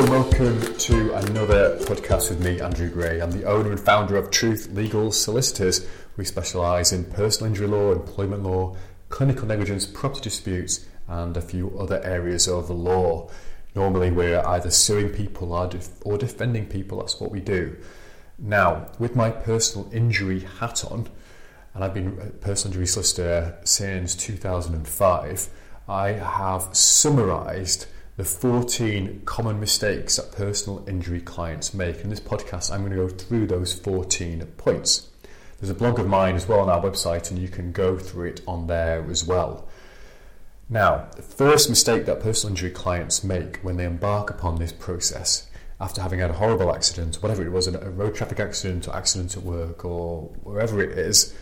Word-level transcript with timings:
and 0.00 0.08
welcome 0.08 0.58
to 0.78 1.12
another 1.14 1.76
podcast 1.80 2.30
with 2.30 2.42
me, 2.42 2.58
Andrew 2.58 2.88
Gray. 2.88 3.20
I'm 3.20 3.32
the 3.32 3.44
owner 3.44 3.70
and 3.70 3.78
founder 3.78 4.16
of 4.16 4.30
Truth 4.30 4.70
Legal 4.72 5.12
Solicitors. 5.12 5.86
We 6.16 6.24
specialise 6.24 6.90
in 6.90 7.04
personal 7.04 7.50
injury 7.50 7.66
law, 7.66 7.92
employment 7.92 8.42
law, 8.42 8.76
clinical 9.10 9.46
negligence, 9.46 9.84
property 9.84 10.22
disputes, 10.22 10.86
and 11.06 11.36
a 11.36 11.42
few 11.42 11.78
other 11.78 12.02
areas 12.02 12.48
of 12.48 12.66
the 12.66 12.72
law. 12.72 13.28
Normally, 13.74 14.10
we're 14.10 14.40
either 14.40 14.70
suing 14.70 15.10
people 15.10 15.52
or, 15.52 15.66
def- 15.66 15.90
or 16.02 16.16
defending 16.16 16.64
people, 16.64 17.00
that's 17.00 17.20
what 17.20 17.30
we 17.30 17.40
do. 17.40 17.76
Now, 18.38 18.86
with 18.98 19.14
my 19.14 19.30
personal 19.30 19.90
injury 19.92 20.40
hat 20.40 20.82
on, 20.90 21.10
and 21.74 21.84
I've 21.84 21.92
been 21.92 22.18
a 22.18 22.30
personal 22.30 22.72
injury 22.72 22.86
solicitor 22.86 23.58
since 23.64 24.14
2005, 24.14 25.48
I 25.86 26.12
have 26.12 26.74
summarised 26.74 27.86
the 28.20 28.26
14 28.26 29.22
common 29.24 29.58
mistakes 29.58 30.16
that 30.16 30.30
personal 30.30 30.86
injury 30.86 31.22
clients 31.22 31.72
make. 31.72 32.04
In 32.04 32.10
this 32.10 32.20
podcast, 32.20 32.70
I'm 32.70 32.80
going 32.80 32.90
to 32.90 32.98
go 32.98 33.08
through 33.08 33.46
those 33.46 33.72
14 33.72 34.44
points. 34.58 35.08
There's 35.58 35.70
a 35.70 35.74
blog 35.74 35.98
of 35.98 36.06
mine 36.06 36.36
as 36.36 36.46
well 36.46 36.60
on 36.60 36.68
our 36.68 36.82
website, 36.82 37.30
and 37.30 37.40
you 37.40 37.48
can 37.48 37.72
go 37.72 37.96
through 37.96 38.26
it 38.26 38.42
on 38.46 38.66
there 38.66 39.06
as 39.08 39.24
well. 39.24 39.66
Now, 40.68 41.08
the 41.16 41.22
first 41.22 41.70
mistake 41.70 42.04
that 42.04 42.20
personal 42.20 42.52
injury 42.52 42.70
clients 42.70 43.24
make 43.24 43.56
when 43.62 43.78
they 43.78 43.86
embark 43.86 44.28
upon 44.28 44.56
this 44.56 44.72
process 44.72 45.48
after 45.80 46.02
having 46.02 46.18
had 46.18 46.28
a 46.28 46.34
horrible 46.34 46.74
accident, 46.74 47.22
whatever 47.22 47.42
it 47.42 47.50
was, 47.50 47.68
a 47.68 47.90
road 47.90 48.14
traffic 48.14 48.38
accident 48.38 48.86
or 48.86 48.94
accident 48.94 49.34
at 49.34 49.42
work 49.42 49.82
or 49.82 50.24
wherever 50.42 50.82
it 50.82 50.98
is, 50.98 51.34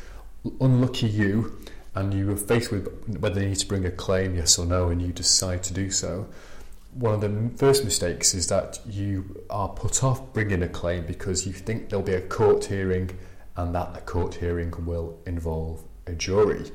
unlucky 0.61 1.09
you, 1.09 1.59
and 1.97 2.15
you 2.15 2.31
are 2.31 2.37
faced 2.37 2.71
with 2.71 3.19
whether 3.19 3.41
you 3.41 3.49
need 3.49 3.59
to 3.59 3.67
bring 3.67 3.85
a 3.85 3.91
claim, 3.91 4.37
yes 4.37 4.61
or 4.61 4.65
no, 4.65 4.91
and 4.91 5.03
you 5.03 5.13
decide 5.13 5.65
to 5.65 5.75
do 5.75 5.91
so. 5.91 6.29
One 6.93 7.15
of 7.15 7.21
the 7.21 7.57
first 7.57 7.85
mistakes 7.85 8.35
is 8.35 8.49
that 8.49 8.81
you 8.87 9.45
are 9.51 9.69
put 9.69 10.03
off 10.03 10.33
bringing 10.33 10.63
a 10.63 10.69
claim 10.69 11.07
because 11.07 11.47
you 11.47 11.53
think 11.53 11.89
there'll 11.89 12.05
be 12.05 12.15
a 12.15 12.21
court 12.21 12.65
hearing 12.65 13.11
and 13.57 13.75
that 13.75 13.97
a 13.97 14.01
court 14.01 14.35
hearing 14.35 14.73
will 14.85 15.19
involve 15.27 15.85
a 16.07 16.13
jury. 16.13 16.71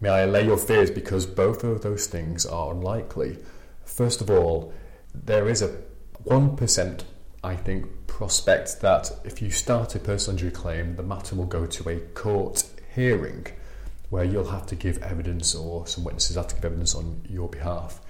May 0.00 0.08
I 0.08 0.20
allay 0.20 0.46
your 0.46 0.56
fears 0.56 0.90
because 0.90 1.26
both 1.26 1.64
of 1.64 1.82
those 1.82 2.06
things 2.06 2.46
are 2.46 2.72
unlikely. 2.72 3.38
First 3.84 4.20
of 4.20 4.30
all, 4.30 4.72
there 5.14 5.48
is 5.48 5.62
a 5.62 5.76
1%, 6.24 7.04
I 7.44 7.56
think, 7.56 7.86
prospect 8.06 8.80
that 8.80 9.10
if 9.24 9.42
you 9.42 9.50
start 9.50 9.94
a 9.94 9.98
personal 9.98 10.34
injury 10.34 10.50
claim, 10.50 10.96
the 10.96 11.02
matter 11.02 11.36
will 11.36 11.46
go 11.46 11.66
to 11.66 11.88
a 11.88 12.00
court 12.00 12.64
hearing 12.94 13.46
where 14.08 14.24
you'll 14.24 14.50
have 14.50 14.66
to 14.66 14.74
give 14.74 15.02
evidence 15.02 15.54
or 15.54 15.86
some 15.86 16.04
witnesses 16.04 16.36
have 16.36 16.48
to 16.48 16.54
give 16.54 16.64
evidence 16.64 16.94
on 16.94 17.22
your 17.28 17.48
behalf. 17.48 18.00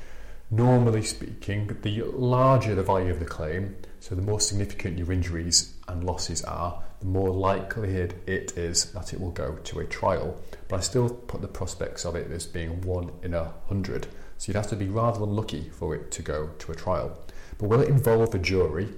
Normally 0.50 1.02
speaking, 1.02 1.77
the 1.83 2.02
larger 2.02 2.77
the 2.77 2.83
value 2.84 3.11
of 3.11 3.19
the 3.19 3.25
claim, 3.25 3.75
so 3.98 4.14
the 4.14 4.22
more 4.22 4.39
significant 4.39 4.97
your 4.97 5.11
injuries 5.11 5.75
and 5.89 6.05
losses 6.05 6.44
are, 6.44 6.84
the 7.00 7.06
more 7.06 7.30
likelihood 7.30 8.14
it 8.28 8.56
is 8.56 8.92
that 8.92 9.12
it 9.12 9.20
will 9.20 9.33
go 9.33 9.56
to 9.56 9.80
a 9.80 9.84
trial. 9.84 10.41
But 10.69 10.77
I 10.77 10.80
still 10.80 11.08
put 11.11 11.41
the 11.41 11.48
prospects 11.48 12.05
of 12.05 12.14
it 12.14 12.30
as 12.30 12.47
being 12.47 12.80
one 12.83 13.11
in 13.24 13.34
a 13.34 13.55
hundred. 13.67 14.06
So 14.39 14.50
you'd 14.50 14.56
have 14.56 14.69
to 14.69 14.77
be 14.77 14.86
rather 14.86 15.24
unlucky 15.24 15.69
for 15.70 15.97
it 15.97 16.12
to 16.12 16.22
go 16.22 16.50
to 16.61 16.72
a 16.72 16.77
trial. 16.77 17.19
But 17.58 17.69
will 17.69 17.80
it 17.80 17.89
involve 17.89 18.33
a 18.33 18.39
jury? 18.39 18.91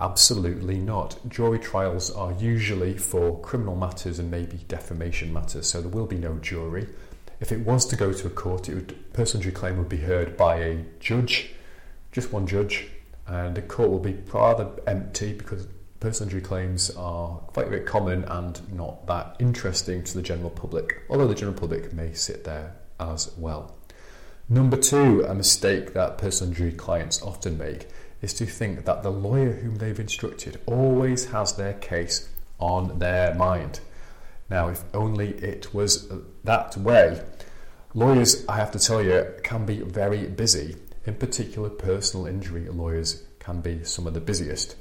Absolutely 0.00 0.78
not. 0.78 1.18
Jury 1.28 1.58
trials 1.58 2.10
are 2.10 2.32
usually 2.32 2.96
for 2.96 3.38
criminal 3.40 3.76
matters 3.76 4.18
and 4.18 4.30
maybe 4.30 4.64
defamation 4.68 5.32
matters, 5.32 5.66
so 5.66 5.80
there 5.80 5.90
will 5.90 6.06
be 6.06 6.18
no 6.18 6.38
jury. 6.38 6.86
If 7.40 7.52
it 7.52 7.60
was 7.60 7.84
to 7.86 7.96
go 7.96 8.12
to 8.12 8.26
a 8.26 8.30
court, 8.30 8.68
it 8.68 8.74
would, 8.74 8.94
injury 9.34 9.52
claim 9.52 9.76
would 9.78 9.88
be 9.88 9.98
heard 9.98 10.36
by 10.36 10.56
a 10.56 10.84
judge, 11.00 11.50
just 12.12 12.32
one 12.32 12.46
judge, 12.46 12.88
and 13.26 13.54
the 13.54 13.62
court 13.62 13.90
will 13.90 13.98
be 13.98 14.16
rather 14.32 14.70
empty 14.86 15.32
because 15.32 15.66
injury 16.20 16.40
claims 16.40 16.90
are 16.90 17.38
quite 17.48 17.66
a 17.66 17.70
bit 17.70 17.84
common 17.84 18.22
and 18.24 18.60
not 18.72 19.06
that 19.08 19.34
interesting 19.40 20.04
to 20.04 20.14
the 20.14 20.22
general 20.22 20.50
public, 20.50 21.02
although 21.10 21.26
the 21.26 21.34
general 21.34 21.58
public 21.58 21.92
may 21.92 22.12
sit 22.12 22.44
there 22.44 22.76
as 23.00 23.32
well. 23.36 23.74
Number 24.48 24.76
two, 24.76 25.24
a 25.24 25.34
mistake 25.34 25.92
that 25.94 26.18
personal 26.18 26.52
injury 26.52 26.70
clients 26.70 27.20
often 27.20 27.58
make 27.58 27.88
is 28.22 28.32
to 28.34 28.46
think 28.46 28.84
that 28.84 29.02
the 29.02 29.10
lawyer 29.10 29.52
whom 29.54 29.76
they've 29.76 29.98
instructed 29.98 30.60
always 30.66 31.26
has 31.26 31.54
their 31.54 31.74
case 31.74 32.28
on 32.60 33.00
their 33.00 33.34
mind. 33.34 33.80
Now, 34.48 34.68
if 34.68 34.84
only 34.94 35.30
it 35.30 35.74
was 35.74 36.08
that 36.46 36.76
way. 36.76 37.22
Lawyers, 37.94 38.44
I 38.48 38.56
have 38.56 38.72
to 38.72 38.78
tell 38.78 39.02
you, 39.02 39.26
can 39.42 39.66
be 39.66 39.80
very 39.80 40.26
busy. 40.26 40.76
In 41.04 41.14
particular, 41.14 41.68
personal 41.68 42.26
injury 42.26 42.68
lawyers 42.68 43.22
can 43.38 43.60
be 43.60 43.84
some 43.84 44.06
of 44.06 44.14
the 44.14 44.20
busiest. 44.20 44.76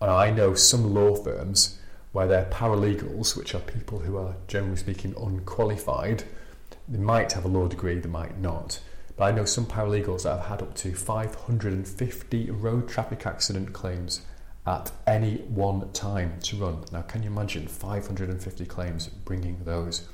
And 0.00 0.10
I 0.10 0.30
know 0.30 0.54
some 0.54 0.94
law 0.94 1.14
firms 1.14 1.78
where 2.12 2.26
their 2.26 2.44
paralegals, 2.46 3.36
which 3.36 3.54
are 3.54 3.60
people 3.60 4.00
who 4.00 4.16
are 4.16 4.36
generally 4.46 4.76
speaking 4.76 5.14
unqualified, 5.16 6.24
they 6.86 6.98
might 6.98 7.32
have 7.32 7.44
a 7.44 7.48
law 7.48 7.68
degree, 7.68 7.98
they 7.98 8.08
might 8.08 8.38
not. 8.38 8.80
But 9.16 9.24
I 9.24 9.32
know 9.32 9.44
some 9.44 9.66
paralegals 9.66 10.22
that 10.22 10.38
have 10.38 10.46
had 10.46 10.62
up 10.62 10.74
to 10.76 10.94
550 10.94 12.50
road 12.50 12.88
traffic 12.88 13.26
accident 13.26 13.72
claims 13.72 14.22
at 14.66 14.92
any 15.06 15.38
one 15.48 15.90
time 15.92 16.38
to 16.42 16.56
run. 16.56 16.84
Now, 16.92 17.02
can 17.02 17.22
you 17.22 17.30
imagine 17.30 17.66
550 17.66 18.66
claims 18.66 19.08
bringing 19.08 19.64
those? 19.64 20.08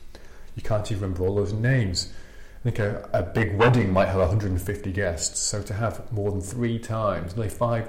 You 0.54 0.62
can't 0.62 0.90
even 0.90 1.02
remember 1.02 1.26
all 1.26 1.34
those 1.34 1.52
names. 1.52 2.12
I 2.60 2.70
think 2.70 2.78
a, 2.78 3.08
a 3.12 3.22
big 3.22 3.56
wedding 3.56 3.92
might 3.92 4.06
have 4.06 4.20
150 4.20 4.92
guests, 4.92 5.38
so 5.40 5.62
to 5.62 5.74
have 5.74 6.10
more 6.12 6.30
than 6.30 6.40
three 6.40 6.78
times, 6.78 7.36
nearly 7.36 7.50
five, 7.50 7.88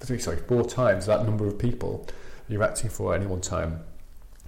three, 0.00 0.18
sorry, 0.18 0.38
four 0.38 0.64
times 0.64 1.06
that 1.06 1.24
number 1.24 1.46
of 1.46 1.58
people 1.58 2.06
you're 2.48 2.62
acting 2.62 2.90
for 2.90 3.14
at 3.14 3.20
any 3.20 3.30
one 3.30 3.40
time 3.40 3.84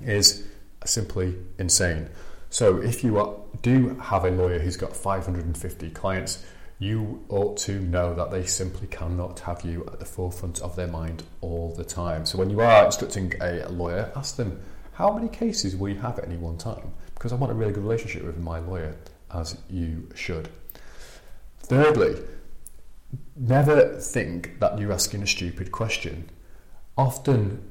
is 0.03 0.45
simply 0.85 1.37
insane. 1.59 2.09
So 2.49 2.79
if 2.79 3.05
you 3.05 3.19
are, 3.19 3.37
do 3.63 3.97
have 4.01 4.25
a 4.25 4.31
lawyer 4.31 4.59
who's 4.59 4.77
got 4.77 4.97
550 4.97 5.91
clients, 5.91 6.45
you 6.81 7.23
ought 7.29 7.59
to 7.59 7.79
know 7.79 8.15
that 8.15 8.31
they 8.31 8.45
simply 8.45 8.87
cannot 8.89 9.41
have 9.41 9.63
you 9.65 9.87
at 9.93 10.01
the 10.01 10.05
forefront 10.07 10.61
of 10.63 10.75
their 10.77 10.89
mind 10.89 11.23
all 11.43 11.75
the 11.77 11.85
time. 11.85 12.25
So 12.25 12.39
when 12.39 12.49
you 12.49 12.61
are 12.61 12.87
instructing 12.87 13.35
a 13.41 13.69
lawyer, 13.69 14.11
ask 14.17 14.37
them, 14.37 14.61
how 14.95 15.13
many 15.13 15.29
cases 15.29 15.77
will 15.77 15.91
you 15.91 16.01
have 16.01 16.19
at 16.19 16.25
any 16.25 16.37
one 16.37 16.57
time? 16.57 16.93
Because 17.21 17.35
I 17.35 17.37
want 17.37 17.53
a 17.53 17.55
really 17.55 17.73
good 17.73 17.83
relationship 17.83 18.25
with 18.25 18.39
my 18.39 18.61
lawyer, 18.61 18.97
as 19.31 19.59
you 19.69 20.09
should. 20.15 20.49
Thirdly, 21.59 22.17
never 23.37 24.01
think 24.01 24.59
that 24.61 24.79
you're 24.79 24.91
asking 24.91 25.23
a 25.23 25.27
stupid 25.27 25.71
question. 25.71 26.31
Often, 26.97 27.63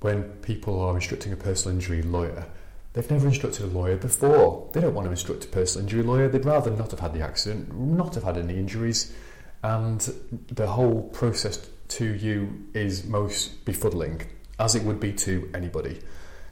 when 0.00 0.24
people 0.42 0.78
are 0.82 0.94
instructing 0.94 1.32
a 1.32 1.36
personal 1.36 1.74
injury 1.74 2.02
lawyer, 2.02 2.44
they've 2.92 3.10
never 3.10 3.28
instructed 3.28 3.64
a 3.64 3.68
lawyer 3.68 3.96
before. 3.96 4.68
They 4.74 4.82
don't 4.82 4.92
want 4.92 5.06
to 5.06 5.10
instruct 5.10 5.46
a 5.46 5.48
personal 5.48 5.86
injury 5.86 6.02
lawyer. 6.02 6.28
They'd 6.28 6.44
rather 6.44 6.70
not 6.70 6.90
have 6.90 7.00
had 7.00 7.14
the 7.14 7.22
accident, 7.22 7.74
not 7.74 8.14
have 8.14 8.24
had 8.24 8.36
any 8.36 8.58
injuries, 8.58 9.14
and 9.62 10.00
the 10.48 10.66
whole 10.66 11.04
process 11.14 11.66
to 11.96 12.04
you 12.04 12.66
is 12.74 13.06
most 13.06 13.64
befuddling, 13.64 14.26
as 14.58 14.74
it 14.74 14.82
would 14.82 15.00
be 15.00 15.14
to 15.14 15.50
anybody. 15.54 15.98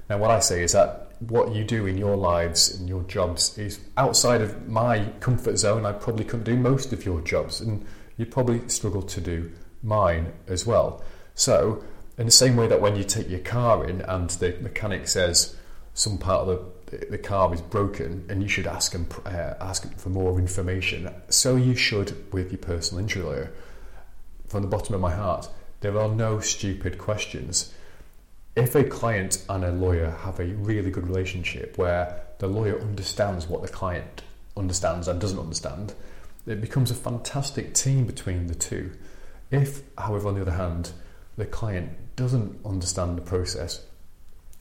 Now, 0.08 0.18
what 0.18 0.30
I 0.30 0.40
say 0.40 0.62
is 0.62 0.72
that 0.72 1.10
what 1.20 1.54
you 1.54 1.64
do 1.64 1.86
in 1.86 1.96
your 1.96 2.16
lives 2.16 2.74
and 2.74 2.88
your 2.88 3.02
jobs 3.04 3.56
is 3.58 3.80
outside 3.96 4.40
of 4.40 4.68
my 4.68 5.06
comfort 5.20 5.56
zone. 5.56 5.86
I 5.86 5.92
probably 5.92 6.24
couldn't 6.24 6.44
do 6.44 6.56
most 6.56 6.92
of 6.92 7.04
your 7.04 7.20
jobs, 7.20 7.60
and 7.60 7.84
you'd 8.16 8.30
probably 8.30 8.68
struggle 8.68 9.02
to 9.02 9.20
do 9.20 9.50
mine 9.82 10.32
as 10.46 10.66
well. 10.66 11.02
So, 11.34 11.82
in 12.18 12.26
the 12.26 12.32
same 12.32 12.56
way 12.56 12.66
that 12.66 12.80
when 12.80 12.96
you 12.96 13.04
take 13.04 13.28
your 13.28 13.40
car 13.40 13.86
in 13.86 14.00
and 14.02 14.30
the 14.30 14.56
mechanic 14.60 15.08
says 15.08 15.56
some 15.94 16.18
part 16.18 16.48
of 16.48 16.72
the, 16.86 17.06
the 17.10 17.18
car 17.18 17.52
is 17.52 17.60
broken 17.60 18.24
and 18.28 18.42
you 18.42 18.48
should 18.48 18.66
ask 18.66 18.92
them, 18.92 19.06
uh, 19.24 19.54
ask 19.60 19.96
for 19.98 20.08
more 20.10 20.38
information, 20.38 21.10
so 21.28 21.56
you 21.56 21.74
should 21.74 22.32
with 22.32 22.52
your 22.52 22.58
personal 22.58 23.02
injury 23.02 23.22
lawyer. 23.22 23.52
From 24.48 24.62
the 24.62 24.68
bottom 24.68 24.94
of 24.94 25.00
my 25.00 25.12
heart, 25.14 25.48
there 25.80 25.98
are 25.98 26.08
no 26.08 26.40
stupid 26.40 26.98
questions. 26.98 27.74
If 28.56 28.74
a 28.74 28.84
client 28.84 29.44
and 29.50 29.62
a 29.64 29.70
lawyer 29.70 30.10
have 30.10 30.40
a 30.40 30.46
really 30.46 30.90
good 30.90 31.06
relationship 31.06 31.76
where 31.76 32.22
the 32.38 32.46
lawyer 32.46 32.80
understands 32.80 33.46
what 33.46 33.60
the 33.60 33.68
client 33.68 34.22
understands 34.56 35.08
and 35.08 35.20
doesn't 35.20 35.38
understand, 35.38 35.92
it 36.46 36.62
becomes 36.62 36.90
a 36.90 36.94
fantastic 36.94 37.74
team 37.74 38.06
between 38.06 38.46
the 38.46 38.54
two. 38.54 38.92
If, 39.50 39.82
however, 39.98 40.28
on 40.28 40.36
the 40.36 40.40
other 40.40 40.52
hand, 40.52 40.92
the 41.36 41.44
client 41.44 42.16
doesn't 42.16 42.58
understand 42.64 43.18
the 43.18 43.22
process, 43.22 43.84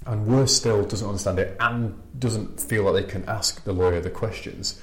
and 0.06 0.28
worse 0.28 0.54
still, 0.54 0.84
doesn't 0.84 1.08
understand 1.08 1.40
it 1.40 1.56
and 1.62 1.98
doesn't 2.20 2.60
feel 2.60 2.84
like 2.84 3.06
they 3.06 3.10
can 3.10 3.24
ask 3.30 3.64
the 3.64 3.72
lawyer 3.72 4.02
the 4.02 4.10
questions, 4.10 4.82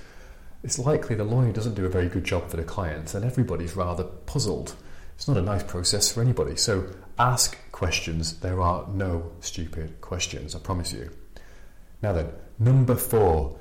it's 0.64 0.78
likely 0.78 1.16
the 1.16 1.24
lawyer 1.24 1.52
doesn't 1.52 1.74
do 1.74 1.84
a 1.84 1.90
very 1.90 2.08
good 2.08 2.24
job 2.24 2.48
for 2.48 2.56
the 2.56 2.64
client, 2.64 3.12
and 3.14 3.26
everybody's 3.26 3.76
rather 3.76 4.04
puzzled. 4.04 4.74
It's 5.22 5.28
not 5.28 5.36
a 5.36 5.42
nice 5.42 5.62
process 5.62 6.10
for 6.10 6.20
anybody. 6.20 6.56
So 6.56 6.84
ask 7.16 7.56
questions. 7.70 8.40
There 8.40 8.60
are 8.60 8.88
no 8.88 9.30
stupid 9.38 10.00
questions, 10.00 10.56
I 10.56 10.58
promise 10.58 10.92
you. 10.92 11.10
Now 12.02 12.12
then, 12.12 12.30
number 12.58 12.96
four, 12.96 13.56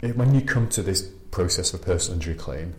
when 0.00 0.34
you 0.34 0.40
come 0.40 0.70
to 0.70 0.82
this 0.82 1.02
process 1.32 1.74
of 1.74 1.82
personal 1.82 2.14
injury 2.14 2.34
claim, 2.34 2.76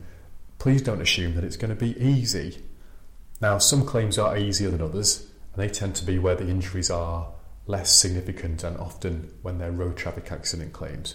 please 0.58 0.82
don't 0.82 1.00
assume 1.00 1.36
that 1.36 1.44
it's 1.44 1.58
going 1.58 1.70
to 1.70 1.76
be 1.76 1.96
easy. 2.04 2.64
Now, 3.40 3.60
some 3.60 3.86
claims 3.86 4.18
are 4.18 4.36
easier 4.36 4.72
than 4.72 4.82
others, 4.82 5.28
and 5.54 5.62
they 5.62 5.70
tend 5.70 5.94
to 5.98 6.04
be 6.04 6.18
where 6.18 6.34
the 6.34 6.50
injuries 6.50 6.90
are 6.90 7.28
less 7.68 7.92
significant 7.92 8.64
and 8.64 8.78
often 8.78 9.32
when 9.44 9.60
they're 9.60 9.72
road 9.72 9.96
traffic 9.96 10.32
accident 10.32 10.74
claims. 10.74 11.14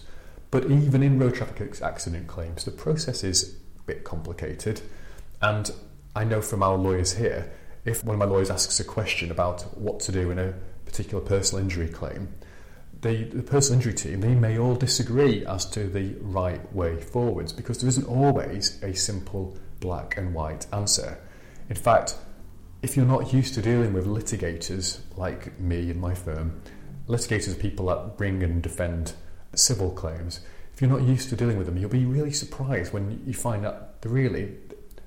But 0.53 0.71
even 0.71 1.03
in 1.03 1.19
road 1.19 1.35
traffic 1.35 1.83
accident 1.83 2.29
claims, 2.29 2.65
the 2.65 2.71
process 2.71 3.25
is 3.25 3.57
a 3.77 3.83
bit 3.83 4.05
complicated. 4.05 4.83
And 5.43 5.73
I 6.17 6.25
know 6.25 6.41
from 6.41 6.63
our 6.63 6.79
lawyers 6.79 7.13
here, 7.13 7.53
if 7.85 8.03
one 8.03 8.15
of 8.15 8.19
my 8.19 8.25
lawyers 8.25 8.49
asks 8.49 8.81
a 8.81 8.85
question 8.85 9.31
about 9.31 9.77
what 9.77 10.01
to 10.01 10.13
do 10.13 10.31
in 10.31 10.39
a 10.39 10.55
particular 10.87 11.23
personal 11.23 11.63
injury 11.63 11.89
claim, 11.89 12.33
the, 13.03 13.25
the 13.25 13.43
personal 13.43 13.79
injury 13.79 13.93
team, 13.93 14.23
they 14.23 14.35
may 14.35 14.59
all 14.59 14.77
disagree 14.77 15.45
as 15.45 15.67
to 15.67 15.87
the 15.87 16.15
right 16.23 16.73
way 16.75 16.99
forwards 16.99 17.53
because 17.53 17.79
there 17.79 17.89
isn't 17.91 18.07
always 18.07 18.83
a 18.83 18.95
simple 18.95 19.59
black 19.81 20.17
and 20.17 20.33
white 20.33 20.67
answer. 20.73 21.19
In 21.69 21.77
fact, 21.77 22.17
if 22.81 22.97
you're 22.97 23.05
not 23.05 23.35
used 23.35 23.53
to 23.55 23.61
dealing 23.61 23.93
with 23.93 24.07
litigators 24.07 25.01
like 25.19 25.61
me 25.61 25.91
and 25.91 26.01
my 26.01 26.15
firm, 26.15 26.63
litigators 27.09 27.53
are 27.53 27.61
people 27.61 27.87
that 27.87 28.17
bring 28.17 28.43
and 28.43 28.63
defend 28.63 29.13
civil 29.55 29.91
claims. 29.91 30.41
If 30.73 30.81
you're 30.81 30.91
not 30.91 31.03
used 31.03 31.29
to 31.29 31.37
dealing 31.37 31.59
with 31.59 31.67
them, 31.67 31.77
you'll 31.77 31.91
be 31.91 32.07
really 32.07 32.33
surprised 32.33 32.95
when 32.95 33.23
you 33.27 33.35
find 33.35 33.65
that 33.65 33.97
really 34.05 34.57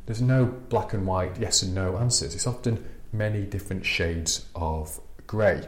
there's 0.10 0.24
no 0.24 0.44
black 0.44 0.94
and 0.94 1.06
white, 1.06 1.38
yes 1.40 1.62
and 1.62 1.76
no 1.76 1.96
answers. 1.98 2.34
It's 2.34 2.48
often 2.48 2.84
many 3.14 3.44
different 3.44 3.86
shades 3.86 4.44
of 4.56 5.00
grey. 5.28 5.62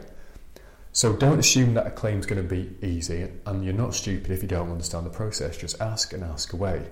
So 0.90 1.12
don't 1.12 1.38
assume 1.38 1.74
that 1.74 1.86
a 1.86 1.92
claim 1.92 2.18
is 2.18 2.26
going 2.26 2.42
to 2.42 2.48
be 2.48 2.74
easy, 2.84 3.28
and 3.46 3.64
you're 3.64 3.72
not 3.72 3.94
stupid 3.94 4.32
if 4.32 4.42
you 4.42 4.48
don't 4.48 4.68
understand 4.68 5.06
the 5.06 5.10
process. 5.10 5.56
Just 5.56 5.80
ask 5.80 6.12
and 6.12 6.24
ask 6.24 6.54
away. 6.54 6.88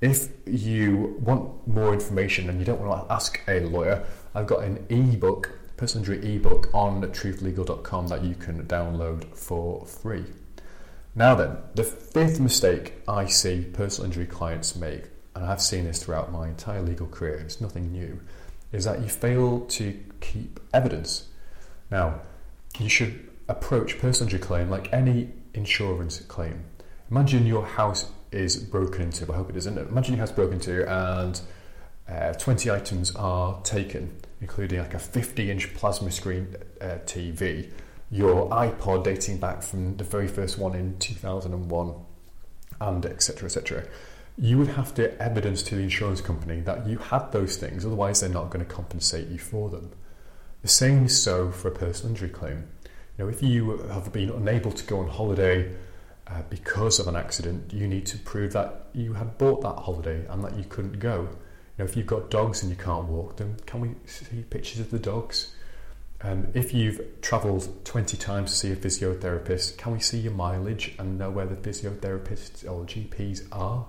If 0.00 0.26
you 0.44 1.16
want 1.20 1.68
more 1.68 1.92
information 1.92 2.50
and 2.50 2.58
you 2.58 2.64
don't 2.64 2.80
want 2.80 3.06
to 3.06 3.14
ask 3.14 3.40
a 3.46 3.60
lawyer, 3.60 4.04
I've 4.34 4.48
got 4.48 4.64
an 4.64 4.84
ebook, 4.88 5.52
personal 5.76 6.02
injury 6.04 6.34
ebook 6.34 6.68
on 6.74 7.00
truthlegal.com 7.00 8.08
that 8.08 8.24
you 8.24 8.34
can 8.34 8.66
download 8.66 9.36
for 9.36 9.86
free. 9.86 10.24
Now 11.14 11.36
then, 11.36 11.58
the 11.76 11.84
fifth 11.84 12.40
mistake 12.40 12.94
I 13.06 13.26
see 13.26 13.68
personal 13.72 14.06
injury 14.06 14.26
clients 14.26 14.74
make, 14.74 15.04
and 15.38 15.46
I've 15.46 15.62
seen 15.62 15.84
this 15.84 16.02
throughout 16.02 16.32
my 16.32 16.48
entire 16.48 16.82
legal 16.82 17.06
career, 17.06 17.36
it's 17.36 17.60
nothing 17.60 17.92
new, 17.92 18.20
is 18.72 18.84
that 18.84 19.00
you 19.00 19.08
fail 19.08 19.60
to 19.60 19.98
keep 20.20 20.58
evidence. 20.74 21.28
Now, 21.90 22.20
you 22.78 22.88
should 22.88 23.30
approach 23.48 23.98
personal 23.98 24.26
injury 24.26 24.40
claim 24.40 24.68
like 24.68 24.92
any 24.92 25.30
insurance 25.54 26.20
claim. 26.20 26.64
Imagine 27.10 27.46
your 27.46 27.64
house 27.64 28.10
is 28.32 28.56
broken 28.56 29.02
into. 29.02 29.32
I 29.32 29.36
hope 29.36 29.50
it 29.50 29.56
isn't. 29.56 29.78
Imagine 29.78 30.14
your 30.14 30.26
house 30.26 30.32
broken 30.32 30.54
into 30.54 30.90
and 30.90 31.40
uh, 32.08 32.32
20 32.34 32.70
items 32.70 33.14
are 33.14 33.60
taken, 33.62 34.16
including 34.40 34.80
like 34.80 34.94
a 34.94 34.98
50 34.98 35.50
inch 35.50 35.72
plasma 35.74 36.10
screen 36.10 36.56
uh, 36.80 36.98
TV, 37.06 37.70
your 38.10 38.48
iPod 38.50 39.04
dating 39.04 39.38
back 39.38 39.62
from 39.62 39.96
the 39.98 40.04
very 40.04 40.26
first 40.26 40.58
one 40.58 40.74
in 40.74 40.98
2001, 40.98 41.94
and 42.80 43.06
etc. 43.06 43.46
etc. 43.46 43.84
You 44.40 44.56
would 44.58 44.68
have 44.68 44.94
to 44.94 45.20
evidence 45.20 45.64
to 45.64 45.74
the 45.74 45.82
insurance 45.82 46.20
company 46.20 46.60
that 46.60 46.86
you 46.86 46.98
had 46.98 47.32
those 47.32 47.56
things, 47.56 47.84
otherwise, 47.84 48.20
they're 48.20 48.30
not 48.30 48.50
going 48.50 48.64
to 48.64 48.72
compensate 48.72 49.26
you 49.26 49.38
for 49.38 49.68
them. 49.68 49.90
The 50.62 50.68
same 50.68 51.06
is 51.06 51.20
so 51.20 51.50
for 51.50 51.66
a 51.66 51.72
personal 51.72 52.10
injury 52.10 52.28
claim. 52.28 52.68
You 53.16 53.24
know, 53.24 53.30
if 53.30 53.42
you 53.42 53.78
have 53.88 54.12
been 54.12 54.30
unable 54.30 54.70
to 54.70 54.84
go 54.84 55.00
on 55.00 55.08
holiday 55.08 55.74
uh, 56.28 56.42
because 56.50 57.00
of 57.00 57.08
an 57.08 57.16
accident, 57.16 57.72
you 57.72 57.88
need 57.88 58.06
to 58.06 58.18
prove 58.18 58.52
that 58.52 58.86
you 58.92 59.14
had 59.14 59.38
bought 59.38 59.62
that 59.62 59.82
holiday 59.82 60.24
and 60.28 60.44
that 60.44 60.56
you 60.56 60.62
couldn't 60.68 61.00
go. 61.00 61.22
You 61.22 61.78
know, 61.78 61.84
if 61.84 61.96
you've 61.96 62.06
got 62.06 62.30
dogs 62.30 62.62
and 62.62 62.70
you 62.70 62.76
can't 62.76 63.06
walk 63.06 63.38
them, 63.38 63.56
can 63.66 63.80
we 63.80 63.96
see 64.04 64.44
pictures 64.48 64.78
of 64.78 64.92
the 64.92 65.00
dogs? 65.00 65.52
Um, 66.20 66.46
if 66.54 66.72
you've 66.72 67.20
travelled 67.22 67.84
20 67.84 68.16
times 68.16 68.52
to 68.52 68.56
see 68.56 68.70
a 68.70 68.76
physiotherapist, 68.76 69.78
can 69.78 69.92
we 69.94 69.98
see 69.98 70.18
your 70.18 70.32
mileage 70.32 70.94
and 71.00 71.18
know 71.18 71.30
where 71.30 71.46
the 71.46 71.56
physiotherapists 71.56 72.64
or 72.64 72.84
GPs 72.84 73.48
are? 73.50 73.86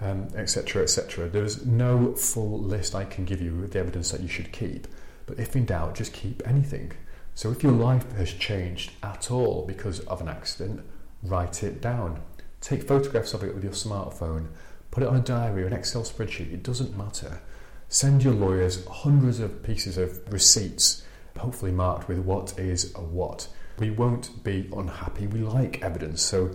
Etc. 0.00 0.10
Um, 0.10 0.28
etc. 0.36 1.24
Et 1.24 1.32
There's 1.32 1.64
no 1.64 2.14
full 2.14 2.58
list 2.58 2.94
I 2.94 3.04
can 3.04 3.24
give 3.24 3.40
you 3.40 3.54
with 3.54 3.72
the 3.72 3.78
evidence 3.78 4.10
that 4.10 4.20
you 4.20 4.28
should 4.28 4.52
keep, 4.52 4.88
but 5.26 5.38
if 5.38 5.54
in 5.54 5.64
doubt, 5.64 5.94
just 5.94 6.12
keep 6.12 6.42
anything. 6.46 6.92
So 7.34 7.50
if 7.50 7.62
your 7.62 7.72
life 7.72 8.12
has 8.12 8.32
changed 8.32 8.92
at 9.02 9.30
all 9.30 9.64
because 9.66 10.00
of 10.00 10.20
an 10.20 10.28
accident, 10.28 10.84
write 11.22 11.62
it 11.62 11.80
down. 11.80 12.20
Take 12.60 12.86
photographs 12.86 13.34
of 13.34 13.42
it 13.42 13.54
with 13.54 13.64
your 13.64 13.72
smartphone, 13.72 14.48
put 14.90 15.02
it 15.02 15.08
on 15.08 15.16
a 15.16 15.20
diary 15.20 15.64
or 15.64 15.66
an 15.66 15.72
Excel 15.72 16.02
spreadsheet, 16.02 16.52
it 16.52 16.62
doesn't 16.62 16.96
matter. 16.96 17.40
Send 17.88 18.22
your 18.24 18.34
lawyers 18.34 18.86
hundreds 18.86 19.40
of 19.40 19.62
pieces 19.62 19.98
of 19.98 20.20
receipts, 20.32 21.04
hopefully 21.36 21.72
marked 21.72 22.08
with 22.08 22.18
what 22.18 22.58
is 22.58 22.94
a 22.94 23.00
what. 23.00 23.48
We 23.78 23.90
won't 23.90 24.44
be 24.44 24.68
unhappy, 24.74 25.26
we 25.26 25.40
like 25.40 25.82
evidence, 25.82 26.22
so 26.22 26.50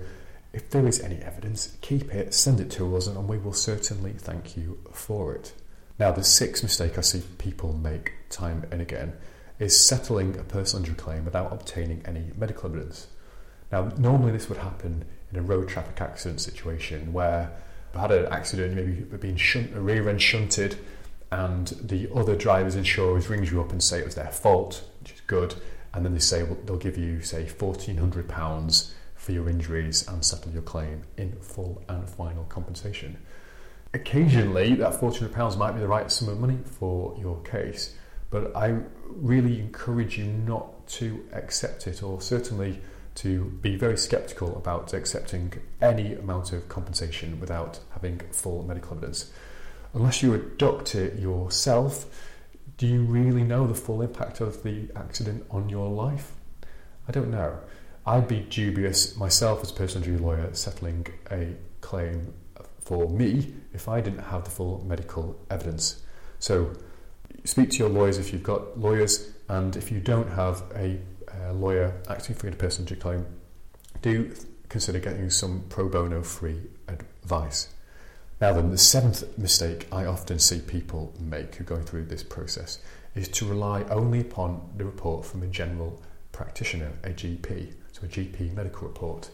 if 0.51 0.69
there 0.69 0.87
is 0.87 0.99
any 0.99 1.17
evidence, 1.17 1.77
keep 1.81 2.13
it, 2.13 2.33
send 2.33 2.59
it 2.59 2.71
to 2.71 2.95
us, 2.95 3.07
and 3.07 3.27
we 3.27 3.37
will 3.37 3.53
certainly 3.53 4.13
thank 4.13 4.57
you 4.57 4.79
for 4.91 5.35
it. 5.35 5.53
Now, 5.99 6.11
the 6.11 6.23
sixth 6.23 6.63
mistake 6.63 6.97
I 6.97 7.01
see 7.01 7.21
people 7.37 7.73
make 7.73 8.13
time 8.29 8.65
and 8.71 8.81
again 8.81 9.13
is 9.59 9.79
settling 9.79 10.37
a 10.37 10.43
personal 10.43 10.83
injury 10.83 10.95
claim 10.95 11.25
without 11.25 11.51
obtaining 11.51 12.01
any 12.05 12.31
medical 12.37 12.69
evidence. 12.69 13.07
Now, 13.71 13.91
normally 13.97 14.31
this 14.31 14.49
would 14.49 14.59
happen 14.59 15.05
in 15.31 15.37
a 15.37 15.41
road 15.41 15.67
traffic 15.67 15.99
accident 16.01 16.41
situation 16.41 17.13
where 17.13 17.51
you 17.93 17.99
had 17.99 18.11
an 18.11 18.27
accident, 18.27 18.75
maybe 18.75 19.17
being 19.17 19.35
shunt, 19.35 19.75
a 19.75 19.81
rear 19.81 20.07
end 20.09 20.21
shunted, 20.21 20.77
and 21.31 21.67
the 21.81 22.09
other 22.15 22.35
driver's 22.35 22.75
insurers 22.75 23.29
rings 23.29 23.51
you 23.51 23.61
up 23.61 23.71
and 23.71 23.83
say 23.83 23.99
it 23.99 24.05
was 24.05 24.15
their 24.15 24.31
fault, 24.31 24.83
which 25.01 25.11
is 25.11 25.21
good, 25.27 25.53
and 25.93 26.05
then 26.05 26.13
they 26.13 26.19
say 26.19 26.41
well, 26.41 26.57
they'll 26.65 26.77
give 26.77 26.97
you 26.97 27.21
say 27.21 27.45
fourteen 27.45 27.97
hundred 27.97 28.27
pounds 28.27 28.95
for 29.19 29.33
your 29.33 29.49
injuries 29.49 30.07
and 30.07 30.23
settle 30.23 30.51
your 30.53 30.61
claim 30.61 31.03
in 31.17 31.33
full 31.41 31.83
and 31.89 32.09
final 32.09 32.45
compensation. 32.45 33.17
Occasionally, 33.93 34.75
that 34.75 34.93
£400 34.93 35.57
might 35.57 35.73
be 35.73 35.81
the 35.81 35.87
right 35.87 36.09
sum 36.09 36.29
of 36.29 36.39
money 36.39 36.57
for 36.63 37.15
your 37.19 37.41
case, 37.41 37.95
but 38.31 38.55
I 38.55 38.79
really 39.07 39.59
encourage 39.59 40.17
you 40.17 40.25
not 40.25 40.87
to 40.99 41.25
accept 41.33 41.85
it, 41.85 42.01
or 42.01 42.21
certainly 42.21 42.79
to 43.15 43.45
be 43.61 43.75
very 43.75 43.97
skeptical 43.97 44.55
about 44.55 44.93
accepting 44.93 45.51
any 45.81 46.13
amount 46.13 46.53
of 46.53 46.69
compensation 46.69 47.41
without 47.41 47.79
having 47.91 48.19
full 48.31 48.63
medical 48.63 48.93
evidence. 48.93 49.31
Unless 49.93 50.23
you're 50.23 50.35
a 50.35 50.49
doctor 50.57 51.07
yourself, 51.15 52.05
do 52.77 52.87
you 52.87 53.03
really 53.03 53.43
know 53.43 53.67
the 53.67 53.75
full 53.75 54.01
impact 54.01 54.39
of 54.39 54.63
the 54.63 54.89
accident 54.95 55.45
on 55.51 55.67
your 55.67 55.89
life? 55.89 56.31
I 57.07 57.11
don't 57.11 57.31
know. 57.31 57.59
I'd 58.05 58.27
be 58.27 58.39
dubious 58.39 59.15
myself 59.17 59.61
as 59.63 59.71
a 59.71 59.73
personal 59.73 60.07
injury 60.07 60.23
lawyer 60.23 60.53
settling 60.53 61.07
a 61.31 61.53
claim 61.81 62.33
for 62.81 63.07
me 63.09 63.53
if 63.73 63.87
I 63.87 64.01
didn't 64.01 64.23
have 64.23 64.45
the 64.45 64.49
full 64.49 64.83
medical 64.87 65.39
evidence. 65.49 66.01
So 66.39 66.73
speak 67.43 67.71
to 67.71 67.77
your 67.77 67.89
lawyers 67.89 68.17
if 68.17 68.33
you've 68.33 68.43
got 68.43 68.79
lawyers, 68.79 69.31
and 69.47 69.75
if 69.75 69.91
you 69.91 69.99
don't 69.99 70.29
have 70.31 70.63
a, 70.75 70.99
a 71.45 71.53
lawyer 71.53 71.93
acting 72.09 72.35
for 72.35 72.45
you 72.45 72.49
in 72.49 72.53
a 72.53 72.57
personal 72.57 72.83
injury 72.83 72.99
claim, 72.99 73.25
do 74.01 74.33
consider 74.69 74.99
getting 74.99 75.29
some 75.29 75.65
pro 75.69 75.89
bono 75.89 76.21
free 76.21 76.61
advice. 76.87 77.69
Now, 78.41 78.53
then, 78.53 78.71
the 78.71 78.77
seventh 78.77 79.37
mistake 79.37 79.87
I 79.91 80.05
often 80.05 80.39
see 80.39 80.59
people 80.59 81.13
make 81.19 81.55
who 81.55 81.63
are 81.63 81.67
going 81.67 81.83
through 81.83 82.05
this 82.05 82.23
process 82.23 82.79
is 83.13 83.27
to 83.27 83.45
rely 83.45 83.83
only 83.83 84.21
upon 84.21 84.69
the 84.77 84.85
report 84.85 85.25
from 85.25 85.43
a 85.43 85.47
general 85.47 86.01
practitioner, 86.31 86.93
a 87.03 87.09
GP, 87.09 87.73
so 87.99 88.05
a 88.05 88.09
GP 88.09 88.53
medical 88.53 88.87
report. 88.87 89.29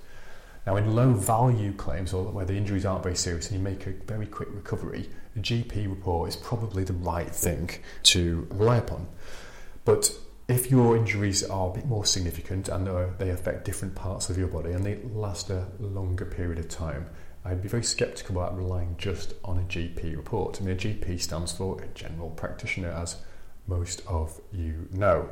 Now, 0.66 0.78
in 0.78 0.96
low 0.96 1.14
value 1.14 1.74
claims 1.74 2.12
or 2.12 2.24
where 2.26 2.46
the 2.46 2.56
injuries 2.56 2.86
aren't 2.86 3.04
very 3.04 3.16
serious 3.16 3.52
and 3.52 3.60
you 3.60 3.64
make 3.64 3.86
a 3.86 3.92
very 3.92 4.26
quick 4.26 4.50
recovery, 4.52 5.10
a 5.36 5.40
GP 5.40 5.88
report 5.88 6.30
is 6.30 6.36
probably 6.36 6.84
the 6.84 6.94
right 6.94 7.30
thing 7.30 7.70
to 8.04 8.48
rely 8.52 8.78
upon. 8.78 9.08
But 9.84 10.12
if 10.48 10.72
your 10.72 10.98
injuries 10.98 11.44
are 11.44 11.70
a 11.70 11.74
bit 11.74 11.86
more 11.86 12.06
significant 12.06 12.68
and 12.70 12.88
uh, 12.88 13.08
they 13.20 13.30
affect 13.30 13.66
different 13.66 13.96
parts 13.96 14.30
of 14.30 14.38
your 14.38 14.48
body 14.48 14.72
and 14.72 14.84
they 14.84 14.98
last 15.14 15.50
a 15.52 15.68
longer 15.80 16.26
period 16.26 16.58
of 16.58 16.68
time, 16.68 17.10
I'd 17.44 17.62
be 17.62 17.68
very 17.68 17.84
sceptical 17.84 18.38
about 18.38 18.58
relying 18.58 18.96
just 18.98 19.36
on 19.44 19.60
a 19.60 19.62
GP 19.62 20.16
report. 20.18 20.60
I 20.60 20.66
mean, 20.66 20.76
a 20.76 20.80
GP 20.80 21.22
stands 21.22 21.52
for 21.52 21.80
a 21.80 21.88
general 21.90 22.32
practitioner, 22.32 22.90
as 22.90 23.18
most 23.68 24.02
of 24.08 24.40
you 24.52 24.88
know 24.92 25.30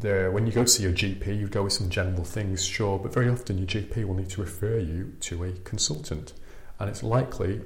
the, 0.00 0.30
when 0.32 0.46
you 0.46 0.52
go 0.52 0.64
to 0.64 0.68
see 0.68 0.82
your 0.82 0.92
GP, 0.92 1.38
you 1.38 1.48
go 1.48 1.64
with 1.64 1.72
some 1.72 1.90
general 1.90 2.24
things, 2.24 2.64
sure, 2.64 2.98
but 2.98 3.12
very 3.12 3.28
often 3.28 3.58
your 3.58 3.66
GP 3.66 4.04
will 4.04 4.14
need 4.14 4.30
to 4.30 4.40
refer 4.40 4.78
you 4.78 5.14
to 5.20 5.44
a 5.44 5.52
consultant. 5.52 6.32
And 6.78 6.88
it's 6.90 7.02
likely 7.02 7.62